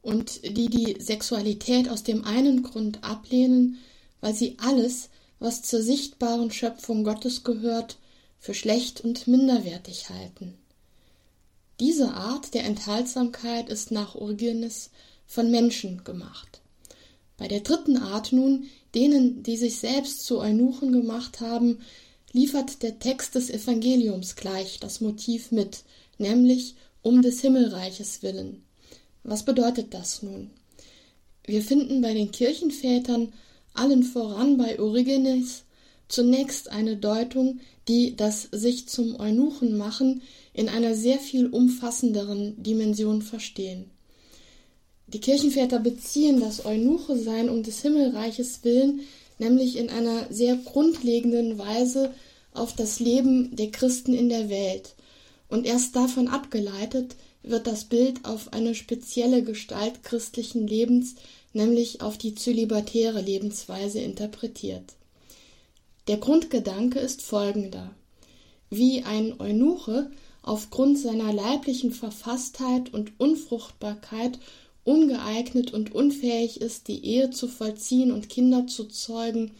[0.00, 3.76] und die die Sexualität aus dem einen Grund ablehnen,
[4.22, 7.98] weil sie alles, was zur sichtbaren Schöpfung Gottes gehört,
[8.38, 10.56] für schlecht und minderwertig halten.
[11.80, 14.90] Diese Art der Enthaltsamkeit ist nach Origenes
[15.26, 16.60] von Menschen gemacht.
[17.38, 21.78] Bei der dritten Art nun, denen, die sich selbst zu Eunuchen gemacht haben,
[22.32, 25.84] liefert der Text des Evangeliums gleich das Motiv mit,
[26.18, 28.62] nämlich um des Himmelreiches willen.
[29.22, 30.50] Was bedeutet das nun?
[31.46, 33.32] Wir finden bei den Kirchenvätern,
[33.72, 35.64] allen voran bei Origenes,
[36.08, 40.20] zunächst eine Deutung, die das sich zum Eunuchen machen
[40.52, 43.90] in einer sehr viel umfassenderen Dimension verstehen.
[45.06, 49.00] Die Kirchenväter beziehen das Eunuche-Sein um des Himmelreiches willen
[49.40, 52.14] nämlich in einer sehr grundlegenden Weise
[52.52, 54.94] auf das Leben der Christen in der Welt
[55.48, 61.14] und erst davon abgeleitet wird das Bild auf eine spezielle Gestalt christlichen Lebens,
[61.54, 64.84] nämlich auf die zölibatäre Lebensweise interpretiert.
[66.06, 67.94] Der Grundgedanke ist folgender.
[68.68, 70.10] Wie ein Eunuche
[70.50, 74.40] aufgrund seiner leiblichen Verfasstheit und Unfruchtbarkeit
[74.82, 79.52] ungeeignet und unfähig ist, die Ehe zu vollziehen und Kinder zu zeugen,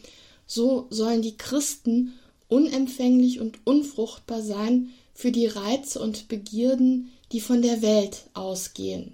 [0.45, 7.61] so sollen die Christen unempfänglich und unfruchtbar sein für die Reize und Begierden, die von
[7.61, 9.13] der Welt ausgehen.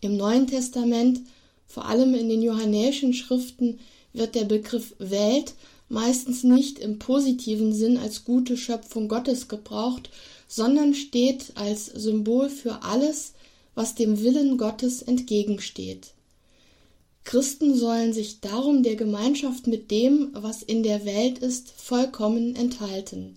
[0.00, 1.20] Im Neuen Testament,
[1.68, 3.78] vor allem in den johannäischen Schriften,
[4.12, 5.54] wird der Begriff Welt
[5.88, 10.10] meistens nicht im positiven Sinn als gute Schöpfung Gottes gebraucht,
[10.48, 13.32] sondern steht als Symbol für alles,
[13.74, 16.12] was dem Willen Gottes entgegensteht.
[17.24, 23.36] Christen sollen sich darum der Gemeinschaft mit dem, was in der Welt ist, vollkommen enthalten.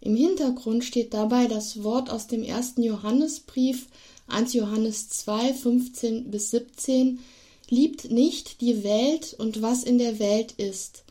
[0.00, 3.86] Im Hintergrund steht dabei das Wort aus dem ersten Johannesbrief
[4.28, 7.20] 1 Johannes 2, 15 bis 17,
[7.68, 11.04] liebt nicht die Welt und was in der Welt ist.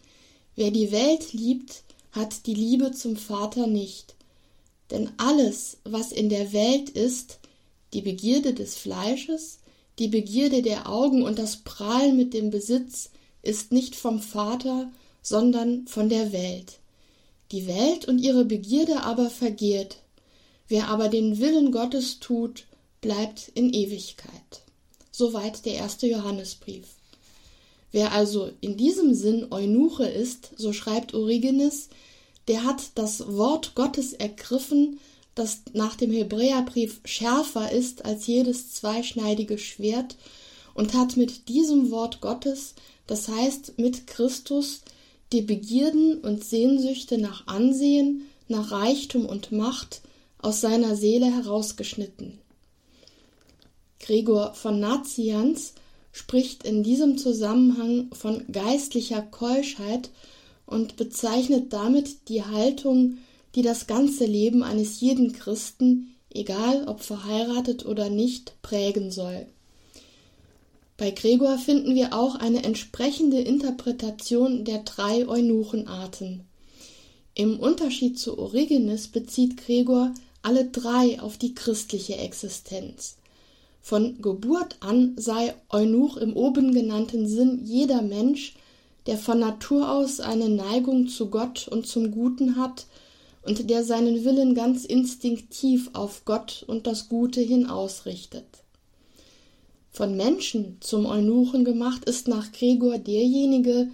[0.55, 4.15] Wer die Welt liebt, hat die Liebe zum Vater nicht.
[4.91, 7.39] Denn alles, was in der Welt ist,
[7.93, 9.59] die Begierde des Fleisches,
[9.99, 13.09] die Begierde der Augen und das Prahlen mit dem Besitz,
[13.41, 14.91] ist nicht vom Vater,
[15.21, 16.79] sondern von der Welt.
[17.51, 19.97] Die Welt und ihre Begierde aber vergeht.
[20.67, 22.65] Wer aber den Willen Gottes tut,
[23.01, 24.31] bleibt in Ewigkeit.
[25.11, 26.87] Soweit der erste Johannesbrief.
[27.95, 31.88] Wer also in diesem Sinn Eunuche ist, so schreibt Origenes,
[32.49, 34.99] der hat das Wort Gottes ergriffen,
[35.34, 40.17] das nach dem Hebräerbrief schärfer ist als jedes zweischneidige Schwert,
[40.73, 42.75] und hat mit diesem Wort Gottes,
[43.08, 44.81] das heißt mit Christus,
[45.31, 50.01] die Begierden und Sehnsüchte nach Ansehen, nach Reichtum und Macht
[50.39, 52.39] aus seiner Seele herausgeschnitten.
[54.01, 55.75] Gregor von Nazianz
[56.15, 60.12] spricht in diesem Zusammenhang von geistlicher Keuschheit
[60.65, 63.17] und bezeichnet damit die Haltung,
[63.54, 69.45] die das ganze Leben eines jeden Christen, egal ob verheiratet oder nicht, prägen soll.
[70.95, 76.45] Bei Gregor finden wir auch eine entsprechende Interpretation der drei Eunuchenarten.
[77.34, 83.17] Im Unterschied zu Origenes bezieht Gregor alle drei auf die christliche Existenz.
[83.87, 88.55] Von Geburt an sei Eunuch im oben genannten Sinn jeder Mensch,
[89.05, 92.87] der von Natur aus eine Neigung zu Gott und zum Guten hat
[93.43, 98.47] und der seinen Willen ganz instinktiv auf Gott und das Gute hin ausrichtet.
[99.91, 103.89] Von Menschen zum Eunuchen gemacht ist nach Gregor derjenige,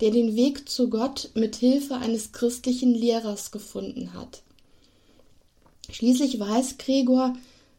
[0.00, 4.42] der den Weg zu Gott mit Hilfe eines christlichen Lehrers gefunden hat.
[5.90, 7.34] Schließlich weiß Gregor,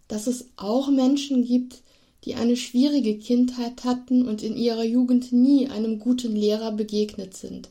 [0.07, 1.81] dass es auch Menschen gibt,
[2.25, 7.69] die eine schwierige Kindheit hatten und in ihrer Jugend nie einem guten Lehrer begegnet sind,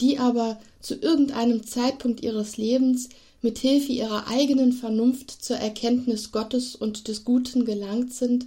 [0.00, 3.08] die aber zu irgendeinem Zeitpunkt ihres Lebens
[3.42, 8.46] mit Hilfe ihrer eigenen Vernunft zur Erkenntnis Gottes und des Guten gelangt sind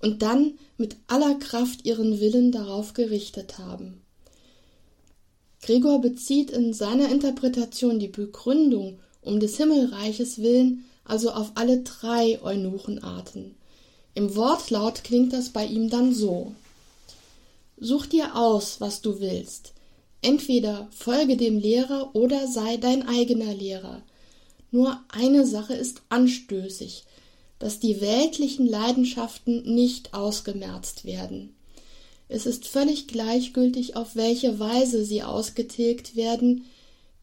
[0.00, 4.00] und dann mit aller Kraft ihren Willen darauf gerichtet haben.
[5.62, 12.40] Gregor bezieht in seiner Interpretation die Begründung um des Himmelreiches willen also auf alle drei
[12.40, 13.56] Eunuchenarten.
[14.14, 16.54] Im Wortlaut klingt das bei ihm dann so.
[17.78, 19.72] Such dir aus, was du willst.
[20.22, 24.02] Entweder folge dem Lehrer oder sei dein eigener Lehrer.
[24.70, 27.04] Nur eine Sache ist anstößig,
[27.58, 31.54] dass die weltlichen Leidenschaften nicht ausgemerzt werden.
[32.28, 36.66] Es ist völlig gleichgültig, auf welche Weise sie ausgetilgt werden,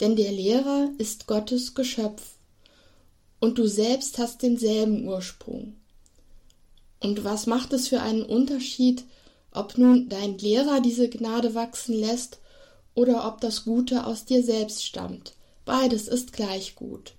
[0.01, 2.36] denn der Lehrer ist Gottes Geschöpf
[3.39, 5.75] und du selbst hast denselben Ursprung.
[6.99, 9.03] Und was macht es für einen Unterschied,
[9.51, 12.39] ob nun dein Lehrer diese Gnade wachsen lässt
[12.95, 15.33] oder ob das Gute aus dir selbst stammt?
[15.65, 17.13] Beides ist gleich gut.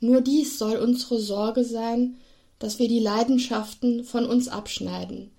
[0.00, 2.16] Nur dies soll unsere Sorge sein,
[2.58, 5.30] dass wir die Leidenschaften von uns abschneiden.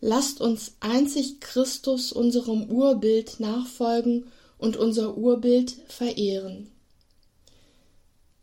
[0.00, 4.26] Lasst uns einzig Christus unserem Urbild nachfolgen
[4.58, 6.71] und unser Urbild verehren.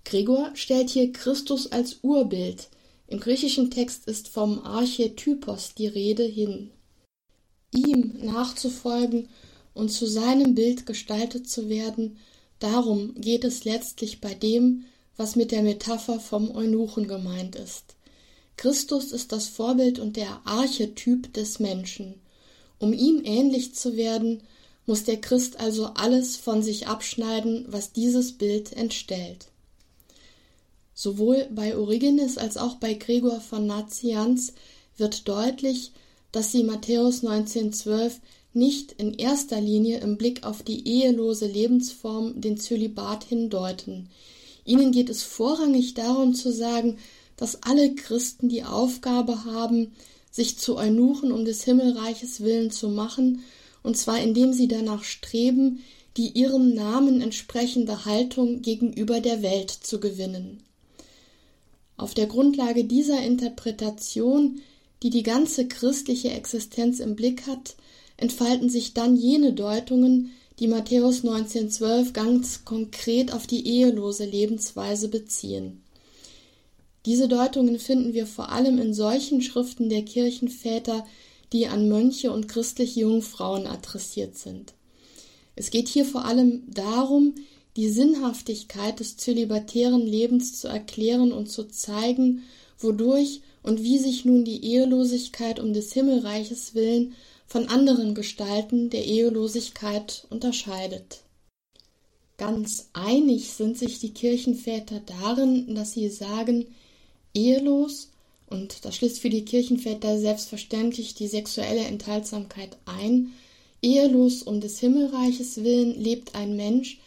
[0.09, 2.69] Gregor stellt hier Christus als Urbild.
[3.05, 6.71] Im griechischen Text ist vom Archetypos die Rede hin.
[7.75, 9.29] Ihm nachzufolgen
[9.75, 12.17] und zu seinem Bild gestaltet zu werden,
[12.57, 14.85] darum geht es letztlich bei dem,
[15.15, 17.95] was mit der Metapher vom Eunuchen gemeint ist.
[18.57, 22.15] Christus ist das Vorbild und der Archetyp des Menschen.
[22.79, 24.41] Um ihm ähnlich zu werden,
[24.87, 29.49] muss der Christ also alles von sich abschneiden, was dieses Bild entstellt.
[31.01, 34.51] Sowohl bei Origenes als auch bei Gregor von Nazianz
[34.97, 35.93] wird deutlich,
[36.33, 38.15] dass sie Matthäus 19,12
[38.53, 44.09] nicht in erster Linie im Blick auf die ehelose Lebensform, den Zölibat, hindeuten.
[44.65, 46.97] Ihnen geht es vorrangig darum zu sagen,
[47.37, 49.93] dass alle Christen die Aufgabe haben,
[50.31, 53.41] sich zu Eunuchen um des Himmelreiches willen zu machen,
[53.83, 55.81] und zwar indem sie danach streben,
[56.17, 60.61] die ihrem Namen entsprechende Haltung gegenüber der Welt zu gewinnen.
[61.99, 64.61] Auf der Grundlage dieser Interpretation,
[65.03, 67.75] die die ganze christliche Existenz im Blick hat,
[68.15, 75.83] entfalten sich dann jene Deutungen, die Matthäus 19,12 ganz konkret auf die ehelose Lebensweise beziehen.
[77.05, 81.05] Diese Deutungen finden wir vor allem in solchen Schriften der Kirchenväter,
[81.51, 84.73] die an Mönche und christliche Jungfrauen adressiert sind.
[85.57, 87.35] Es geht hier vor allem darum,
[87.75, 92.43] die Sinnhaftigkeit des zölibatären Lebens zu erklären und zu zeigen,
[92.77, 97.15] wodurch und wie sich nun die Ehelosigkeit um des Himmelreiches willen
[97.45, 101.21] von anderen Gestalten der Ehelosigkeit unterscheidet.
[102.37, 106.67] Ganz einig sind sich die Kirchenväter darin, dass sie sagen,
[107.33, 108.09] ehelos,
[108.49, 113.33] und das schließt für die Kirchenväter selbstverständlich die sexuelle Enthaltsamkeit ein,
[113.81, 116.99] ehelos um des Himmelreiches willen lebt ein Mensch,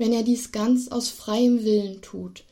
[0.00, 2.44] wenn er dies ganz aus freiem Willen tut.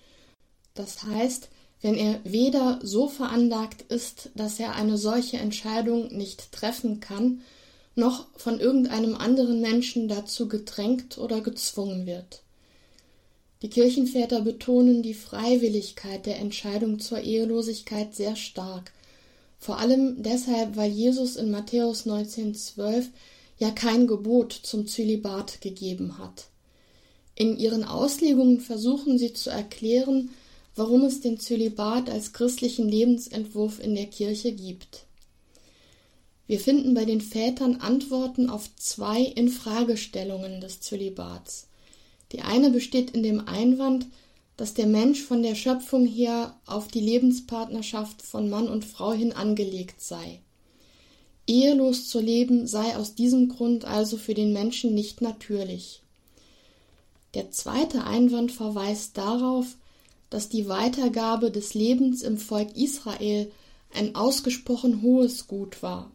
[0.74, 1.49] Das heißt,
[1.80, 7.40] wenn er weder so veranlagt ist, dass er eine solche Entscheidung nicht treffen kann,
[7.94, 12.42] noch von irgendeinem anderen Menschen dazu gedrängt oder gezwungen wird.
[13.62, 18.92] Die Kirchenväter betonen die Freiwilligkeit der Entscheidung zur Ehelosigkeit sehr stark,
[19.59, 23.07] vor allem deshalb, weil Jesus in Matthäus 19,12
[23.57, 26.49] ja kein Gebot zum Zölibat gegeben hat.
[27.39, 30.30] In ihren Auslegungen versuchen sie zu erklären,
[30.74, 35.05] warum es den Zölibat als christlichen Lebensentwurf in der Kirche gibt.
[36.49, 41.68] Wir finden bei den Vätern Antworten auf zwei Infragestellungen des Zölibats.
[42.32, 44.07] Die eine besteht in dem Einwand,
[44.57, 49.32] dass der Mensch von der Schöpfung her auf die Lebenspartnerschaft von Mann und Frau hin
[49.32, 50.41] angelegt sei.
[51.47, 56.03] Ehelos zu leben sei aus diesem Grund also für den Menschen nicht natürlich.
[57.35, 59.66] Der zweite Einwand verweist darauf,
[60.31, 63.51] dass die Weitergabe des Lebens im Volk Israel
[63.95, 66.11] ein ausgesprochen hohes Gut war.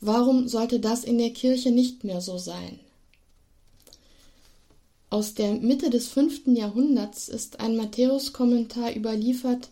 [0.00, 2.80] Warum sollte das in der Kirche nicht mehr so sein?
[5.10, 9.68] Aus der Mitte des fünften Jahrhunderts ist ein Matthäus-Kommentar überliefert,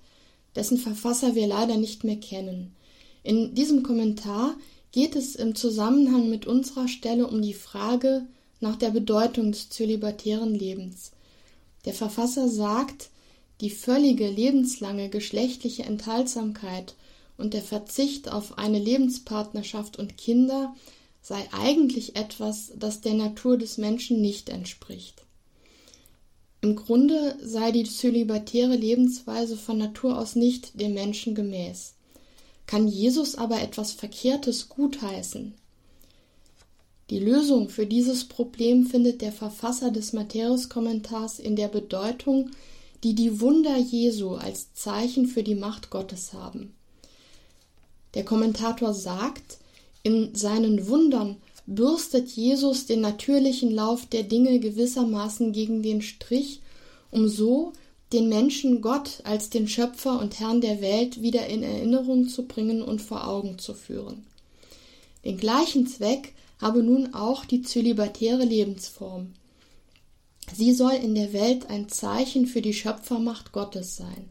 [0.55, 2.75] dessen Verfasser wir leider nicht mehr kennen.
[3.23, 4.55] In diesem Kommentar
[4.93, 8.27] geht es im Zusammenhang mit unserer Stelle um die Frage
[8.61, 11.13] nach der Bedeutung des zölibatären Lebens.
[11.85, 13.11] Der Verfasser sagt,
[13.61, 16.95] die völlige lebenslange geschlechtliche Enthaltsamkeit
[17.37, 20.75] und der Verzicht auf eine Lebenspartnerschaft und Kinder
[21.23, 25.23] sei eigentlich etwas, das der Natur des Menschen nicht entspricht.
[26.63, 31.95] Im Grunde sei die zölibatäre Lebensweise von Natur aus nicht dem Menschen gemäß.
[32.67, 35.55] Kann Jesus aber etwas Verkehrtes gutheißen?
[37.11, 42.51] Die Lösung für dieses Problem findet der Verfasser des Matthäus-Kommentars in der Bedeutung,
[43.03, 46.73] die die Wunder Jesu als Zeichen für die Macht Gottes haben.
[48.15, 49.59] Der Kommentator sagt,
[50.05, 51.37] in seinen Wundern
[51.67, 56.61] bürstet Jesus den natürlichen Lauf der Dinge gewissermaßen gegen den Strich,
[57.11, 57.73] um so
[58.13, 62.83] den Menschen Gott als den Schöpfer und Herrn der Welt wieder in Erinnerung zu bringen
[62.83, 64.25] und vor Augen zu führen.
[65.25, 69.33] Den gleichen Zweck habe nun auch die zölibatäre Lebensform.
[70.55, 74.29] Sie soll in der Welt ein Zeichen für die Schöpfermacht Gottes sein.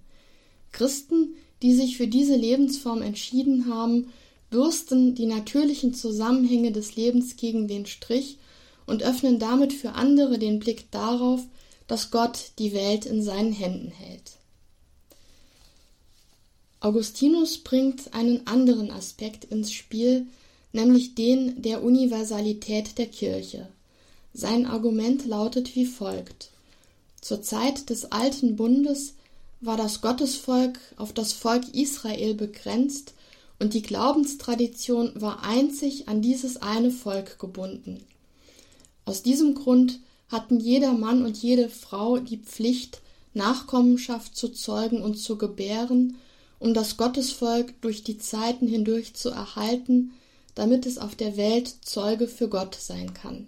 [0.71, 4.11] Christen, die sich für diese Lebensform entschieden haben,
[4.49, 8.37] bürsten die natürlichen Zusammenhänge des Lebens gegen den Strich
[8.85, 11.41] und öffnen damit für andere den Blick darauf,
[11.87, 14.37] dass Gott die Welt in seinen Händen hält.
[16.81, 20.27] Augustinus bringt einen anderen Aspekt ins Spiel,
[20.71, 23.67] nämlich den der Universalität der Kirche.
[24.33, 26.51] Sein Argument lautet wie folgt
[27.21, 29.15] Zur Zeit des alten Bundes
[29.61, 33.13] war das Gottesvolk auf das Volk Israel begrenzt
[33.59, 38.01] und die Glaubenstradition war einzig an dieses eine Volk gebunden.
[39.05, 39.99] Aus diesem Grund
[40.29, 43.01] hatten jeder Mann und jede Frau die Pflicht,
[43.33, 46.15] Nachkommenschaft zu zeugen und zu gebären,
[46.59, 50.11] um das Gottesvolk durch die Zeiten hindurch zu erhalten,
[50.59, 53.47] damit es auf der Welt Zeuge für Gott sein kann.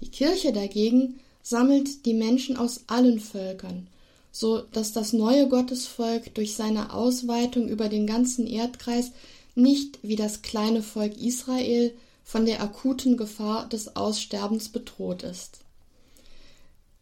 [0.00, 3.86] Die Kirche dagegen sammelt die Menschen aus allen Völkern,
[4.30, 9.12] so dass das neue Gottesvolk durch seine Ausweitung über den ganzen Erdkreis
[9.54, 15.60] nicht wie das kleine Volk Israel von der akuten Gefahr des Aussterbens bedroht ist.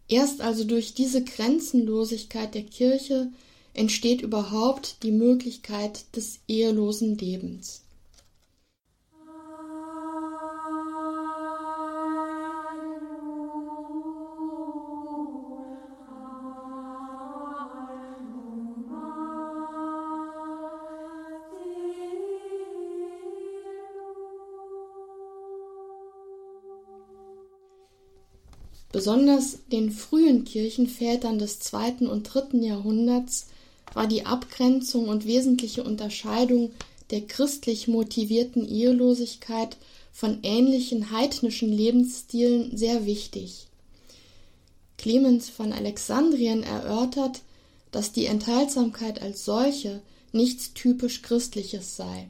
[0.07, 3.33] Erst also durch diese Grenzenlosigkeit der Kirche
[3.75, 7.83] entsteht überhaupt die Möglichkeit des ehelosen Lebens.
[29.09, 33.47] Besonders den frühen Kirchenvätern des zweiten und dritten Jahrhunderts
[33.95, 36.73] war die Abgrenzung und wesentliche Unterscheidung
[37.09, 39.79] der christlich motivierten Ehelosigkeit
[40.13, 43.69] von ähnlichen heidnischen Lebensstilen sehr wichtig.
[44.99, 47.41] Clemens von Alexandrien erörtert,
[47.91, 50.03] dass die Enthaltsamkeit als solche
[50.33, 52.29] nichts typisch Christliches sei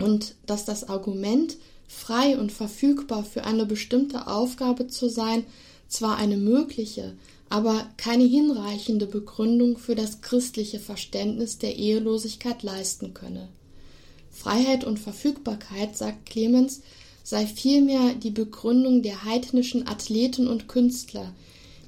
[0.00, 5.46] und dass das Argument frei und verfügbar für eine bestimmte Aufgabe zu sein,
[5.88, 7.14] zwar eine mögliche,
[7.48, 13.48] aber keine hinreichende Begründung für das christliche Verständnis der Ehelosigkeit leisten könne.
[14.30, 16.82] Freiheit und Verfügbarkeit, sagt Clemens,
[17.24, 21.34] sei vielmehr die Begründung der heidnischen Athleten und Künstler,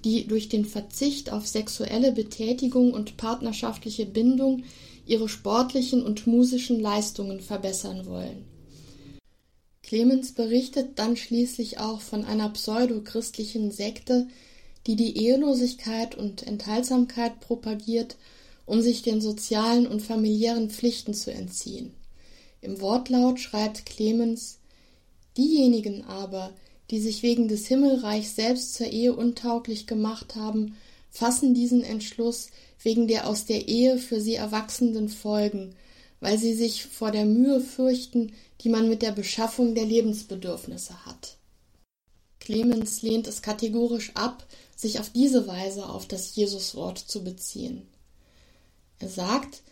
[0.05, 4.65] die durch den Verzicht auf sexuelle Betätigung und partnerschaftliche Bindung
[5.07, 8.50] ihre sportlichen und musischen Leistungen verbessern wollen.
[9.91, 14.29] Clemens berichtet dann schließlich auch von einer pseudochristlichen Sekte,
[14.87, 18.17] die die Ehelosigkeit und Enthaltsamkeit propagiert,
[18.67, 21.93] um sich den sozialen und familiären Pflichten zu entziehen.
[22.61, 24.59] Im Wortlaut schreibt Clemens
[25.37, 26.53] Diejenigen aber,
[26.93, 30.77] die sich wegen des Himmelreichs selbst zur Ehe untauglich gemacht haben,
[31.11, 35.75] fassen diesen Entschluss wegen der aus der Ehe für sie erwachsenden Folgen,
[36.21, 41.37] weil sie sich vor der Mühe fürchten, die man mit der Beschaffung der Lebensbedürfnisse hat.
[42.39, 44.47] Clemens lehnt es kategorisch ab,
[44.77, 47.87] sich auf diese Weise auf das Jesuswort zu beziehen.
[48.99, 49.63] Er sagt,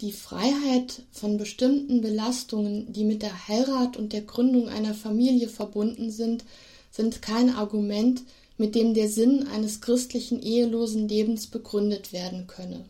[0.00, 6.10] die Freiheit von bestimmten Belastungen, die mit der Heirat und der Gründung einer Familie verbunden
[6.10, 6.44] sind,
[6.90, 8.22] sind kein Argument,
[8.56, 12.84] mit dem der Sinn eines christlichen ehelosen Lebens begründet werden könne.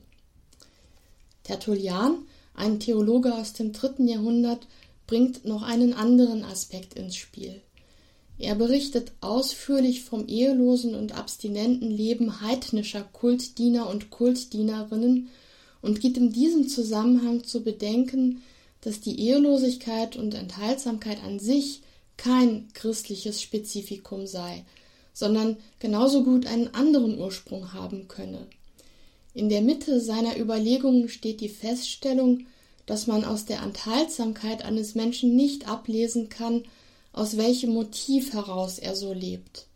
[1.45, 2.27] Tertullian,
[2.59, 4.67] ein Theologe aus dem dritten Jahrhundert,
[5.07, 7.63] bringt noch einen anderen Aspekt ins Spiel.
[8.39, 15.29] Er berichtet ausführlich vom ehelosen und abstinenten Leben heidnischer Kultdiener und Kultdienerinnen
[15.83, 18.43] und gibt in diesem Zusammenhang zu bedenken,
[18.81, 21.83] dass die Ehelosigkeit und Enthaltsamkeit an sich
[22.17, 24.65] kein christliches Spezifikum sei,
[25.13, 28.47] sondern genauso gut einen anderen Ursprung haben könne.
[29.39, 32.49] In der Mitte seiner Überlegungen steht die Feststellung,
[32.87, 36.65] dass man aus der Enthaltsamkeit eines Menschen nicht ablesen kann,
[37.13, 39.67] aus welchem Motiv heraus er so lebt.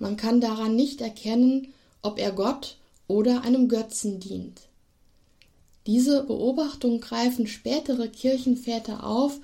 [0.00, 1.72] Man kann daran nicht erkennen,
[2.02, 2.76] ob er Gott
[3.06, 4.62] oder einem Götzen dient.
[5.86, 9.38] Diese Beobachtung greifen spätere Kirchenväter auf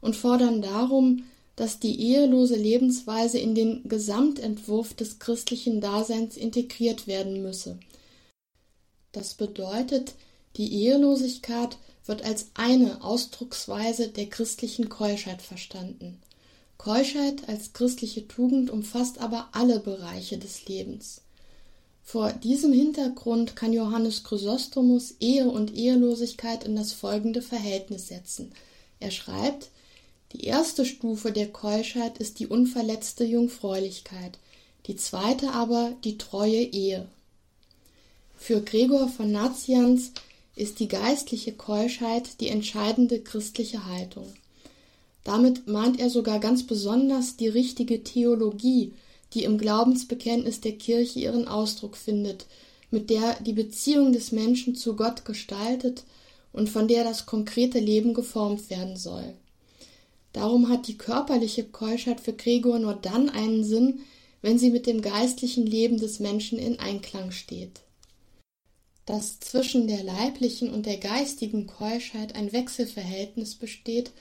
[0.00, 1.24] und fordern darum,
[1.56, 7.76] dass die ehelose Lebensweise in den Gesamtentwurf des christlichen Daseins integriert werden müsse.
[9.12, 10.14] Das bedeutet,
[10.56, 16.18] die Ehelosigkeit wird als eine Ausdrucksweise der christlichen Keuschheit verstanden.
[16.78, 21.20] Keuschheit als christliche Tugend umfasst aber alle Bereiche des Lebens.
[22.02, 28.52] Vor diesem Hintergrund kann Johannes Chrysostomus Ehe und Ehelosigkeit in das folgende Verhältnis setzen.
[28.98, 29.70] Er schreibt,
[30.32, 34.38] die erste Stufe der Keuschheit ist die unverletzte Jungfräulichkeit,
[34.86, 37.06] die zweite aber die treue Ehe.
[38.42, 40.12] Für Gregor von Nazianz
[40.56, 44.32] ist die geistliche Keuschheit die entscheidende christliche Haltung.
[45.24, 48.94] Damit mahnt er sogar ganz besonders die richtige Theologie,
[49.34, 52.46] die im Glaubensbekenntnis der Kirche ihren Ausdruck findet,
[52.90, 56.04] mit der die Beziehung des Menschen zu Gott gestaltet
[56.50, 59.34] und von der das konkrete Leben geformt werden soll.
[60.32, 64.00] Darum hat die körperliche Keuschheit für Gregor nur dann einen Sinn,
[64.40, 67.82] wenn sie mit dem geistlichen Leben des Menschen in Einklang steht
[69.06, 74.12] dass zwischen der leiblichen und der geistigen Keuschheit ein Wechselverhältnis besteht,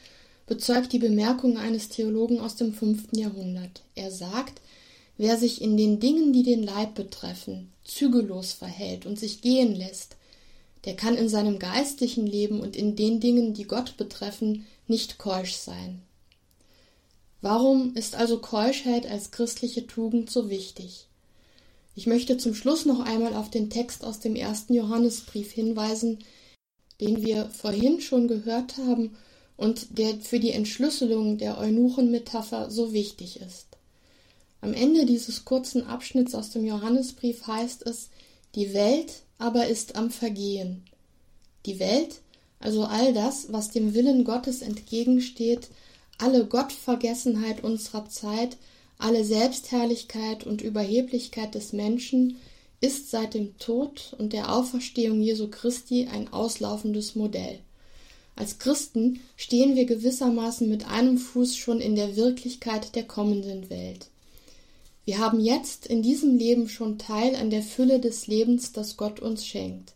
[0.48, 3.84] bezeugt die Bemerkung eines Theologen aus dem fünften Jahrhundert.
[3.96, 4.62] Er sagt,
[5.18, 10.16] wer sich in den Dingen, die den Leib betreffen, zügellos verhält und sich gehen lässt,
[10.86, 15.54] der kann in seinem geistlichen Leben und in den Dingen, die Gott betreffen, nicht keusch
[15.54, 16.02] sein.
[17.42, 21.09] Warum ist also Keuschheit als christliche Tugend so wichtig?
[21.96, 26.20] Ich möchte zum Schluss noch einmal auf den Text aus dem ersten Johannesbrief hinweisen,
[27.02, 29.16] den wir vorhin schon gehört haben
[29.58, 33.68] und der für die Entschlüsselung der Eunuchenmetapher so wichtig ist.
[34.62, 38.10] Am Ende dieses kurzen Abschnitts aus dem Johannesbrief heißt es,
[38.56, 40.84] die Welt aber ist am Vergehen.
[41.66, 42.22] Die Welt,
[42.60, 45.70] also all das, was dem Willen Gottes entgegensteht,
[46.18, 48.58] alle Gottvergessenheit unserer Zeit,
[49.00, 52.38] alle Selbstherrlichkeit und Überheblichkeit des Menschen,
[52.82, 57.60] ist seit dem Tod und der Auferstehung Jesu Christi ein auslaufendes Modell.
[58.36, 64.08] Als Christen stehen wir gewissermaßen mit einem Fuß schon in der Wirklichkeit der kommenden Welt.
[65.04, 69.20] Wir haben jetzt in diesem Leben schon Teil an der Fülle des Lebens, das Gott
[69.20, 69.94] uns schenkt.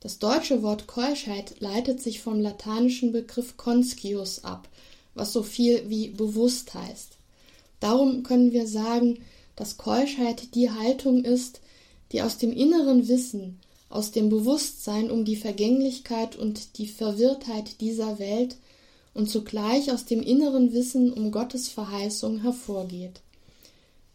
[0.00, 4.68] Das deutsche Wort Keuschheit leitet sich vom lateinischen Begriff conscius ab,
[5.14, 7.15] was so viel wie bewusst heißt.
[7.80, 9.18] Darum können wir sagen,
[9.54, 11.60] dass Keuschheit die Haltung ist,
[12.12, 13.58] die aus dem inneren Wissen,
[13.88, 18.56] aus dem Bewusstsein um die Vergänglichkeit und die Verwirrtheit dieser Welt
[19.14, 23.20] und zugleich aus dem inneren Wissen um Gottes Verheißung hervorgeht.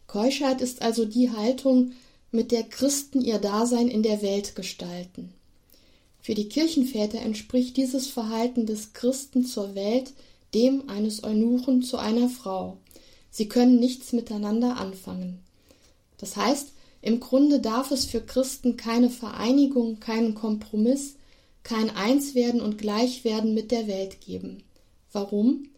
[0.06, 1.92] Keuschheit ist also die Haltung,
[2.30, 5.32] mit der Christen ihr Dasein in der Welt gestalten.
[6.20, 10.12] Für die Kirchenväter entspricht dieses Verhalten des Christen zur Welt
[10.54, 12.76] dem eines Eunuchen zu einer Frau.
[13.32, 15.40] Sie können nichts miteinander anfangen.
[16.18, 16.68] Das heißt,
[17.00, 21.16] im Grunde darf es für Christen keine Vereinigung, keinen Kompromiss,
[21.64, 24.62] kein Einswerden und Gleichwerden mit der Welt geben.
[25.12, 25.68] Warum?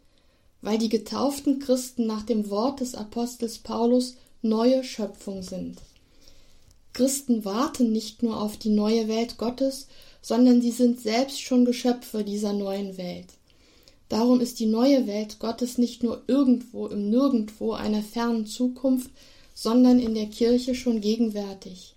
[0.61, 5.79] Weil die getauften Christen nach dem Wort des Apostels Paulus neue Schöpfung sind.
[6.93, 9.89] Christen warten nicht nur auf die neue Welt Gottes,
[10.23, 13.27] sondern sie sind selbst schon Geschöpfe dieser neuen Welt.
[14.09, 19.11] Darum ist die neue Welt Gottes nicht nur irgendwo im Nirgendwo einer fernen Zukunft,
[19.55, 21.95] sondern in der Kirche schon gegenwärtig.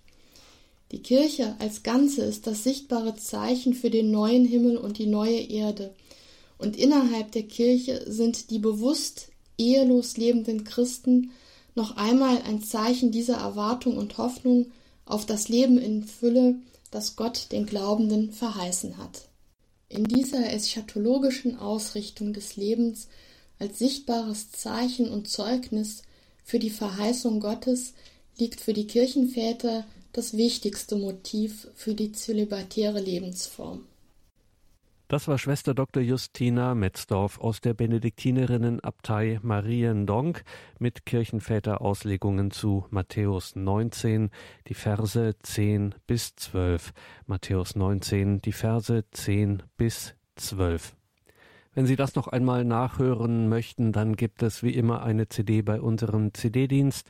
[0.90, 5.40] Die Kirche als Ganze ist das sichtbare Zeichen für den neuen Himmel und die neue
[5.40, 5.94] Erde,
[6.56, 9.28] und innerhalb der Kirche sind die bewusst
[9.58, 11.30] ehelos lebenden Christen
[11.74, 14.72] noch einmal ein Zeichen dieser Erwartung und Hoffnung
[15.04, 16.56] auf das Leben in Fülle,
[16.90, 19.27] das Gott den Glaubenden verheißen hat.
[19.90, 23.08] In dieser eschatologischen Ausrichtung des Lebens
[23.58, 26.02] als sichtbares Zeichen und Zeugnis
[26.44, 27.94] für die Verheißung Gottes
[28.36, 33.86] liegt für die Kirchenväter das wichtigste Motiv für die zölibatäre Lebensform.
[35.08, 36.02] Das war Schwester Dr.
[36.02, 40.44] Justina Metzdorf aus der Benediktinerinnenabtei Mariendonk
[40.78, 44.28] mit Kirchenväterauslegungen zu Matthäus 19,
[44.66, 46.92] die Verse 10 bis 12.
[47.26, 50.94] Matthäus 19, die Verse 10 bis 12.
[51.72, 55.80] Wenn Sie das noch einmal nachhören möchten, dann gibt es wie immer eine CD bei
[55.80, 57.08] unserem CD-Dienst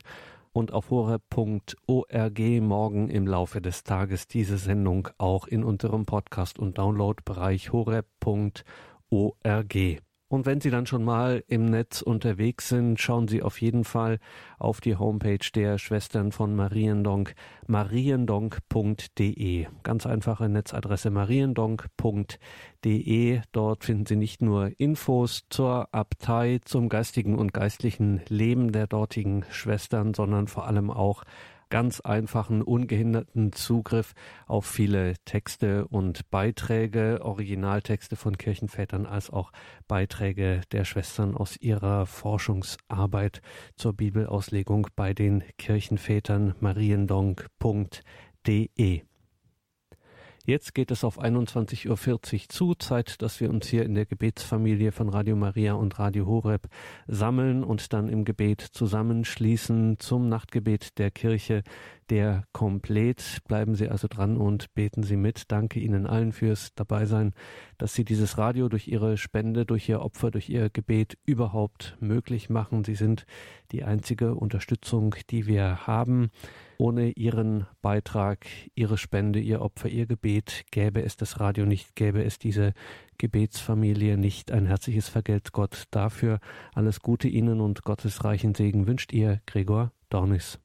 [0.51, 6.77] und auf horeb.org morgen im Laufe des Tages diese Sendung auch in unserem Podcast- und
[6.77, 8.63] Downloadbereich horeb.org.
[10.29, 14.19] Und wenn Sie dann schon mal im Netz unterwegs sind, schauen Sie auf jeden Fall
[14.59, 17.33] auf die Homepage der Schwestern von Mariendonk,
[17.65, 19.65] mariendonk.de.
[19.81, 23.41] Ganz einfache Netzadresse mariendonk.de.
[23.51, 29.45] Dort finden Sie nicht nur Infos zur Abtei, zum geistigen und geistlichen Leben der dortigen
[29.49, 31.23] Schwestern, sondern vor allem auch
[31.69, 34.13] ganz einfachen, ungehinderten Zugriff
[34.47, 39.51] auf viele Texte und Beiträge, Originaltexte von Kirchenvätern als auch
[39.87, 43.41] Beiträge der Schwestern aus ihrer Forschungsarbeit
[43.75, 49.01] zur Bibelauslegung bei den Kirchenvätern mariendonk.de.
[50.49, 54.91] Jetzt geht es auf 21.40 Uhr zu, Zeit, dass wir uns hier in der Gebetsfamilie
[54.91, 56.69] von Radio Maria und Radio Horeb
[57.05, 61.61] sammeln und dann im Gebet zusammenschließen zum Nachtgebet der Kirche,
[62.09, 63.43] der komplett.
[63.47, 65.51] Bleiben Sie also dran und beten Sie mit.
[65.51, 67.33] Danke Ihnen allen fürs Dabeisein,
[67.77, 72.49] dass Sie dieses Radio durch Ihre Spende, durch Ihr Opfer, durch Ihr Gebet überhaupt möglich
[72.49, 72.83] machen.
[72.83, 73.27] Sie sind
[73.71, 76.31] die einzige Unterstützung, die wir haben.
[76.81, 82.23] Ohne Ihren Beitrag, Ihre Spende, Ihr Opfer, Ihr Gebet gäbe es das Radio nicht, gäbe
[82.23, 82.71] es diese
[83.17, 84.53] Gebetsfamilie nicht.
[84.53, 86.39] Ein herzliches Vergelt Gott dafür.
[86.73, 90.59] Alles Gute Ihnen und Gottes reichen Segen wünscht Ihr Gregor Dornis.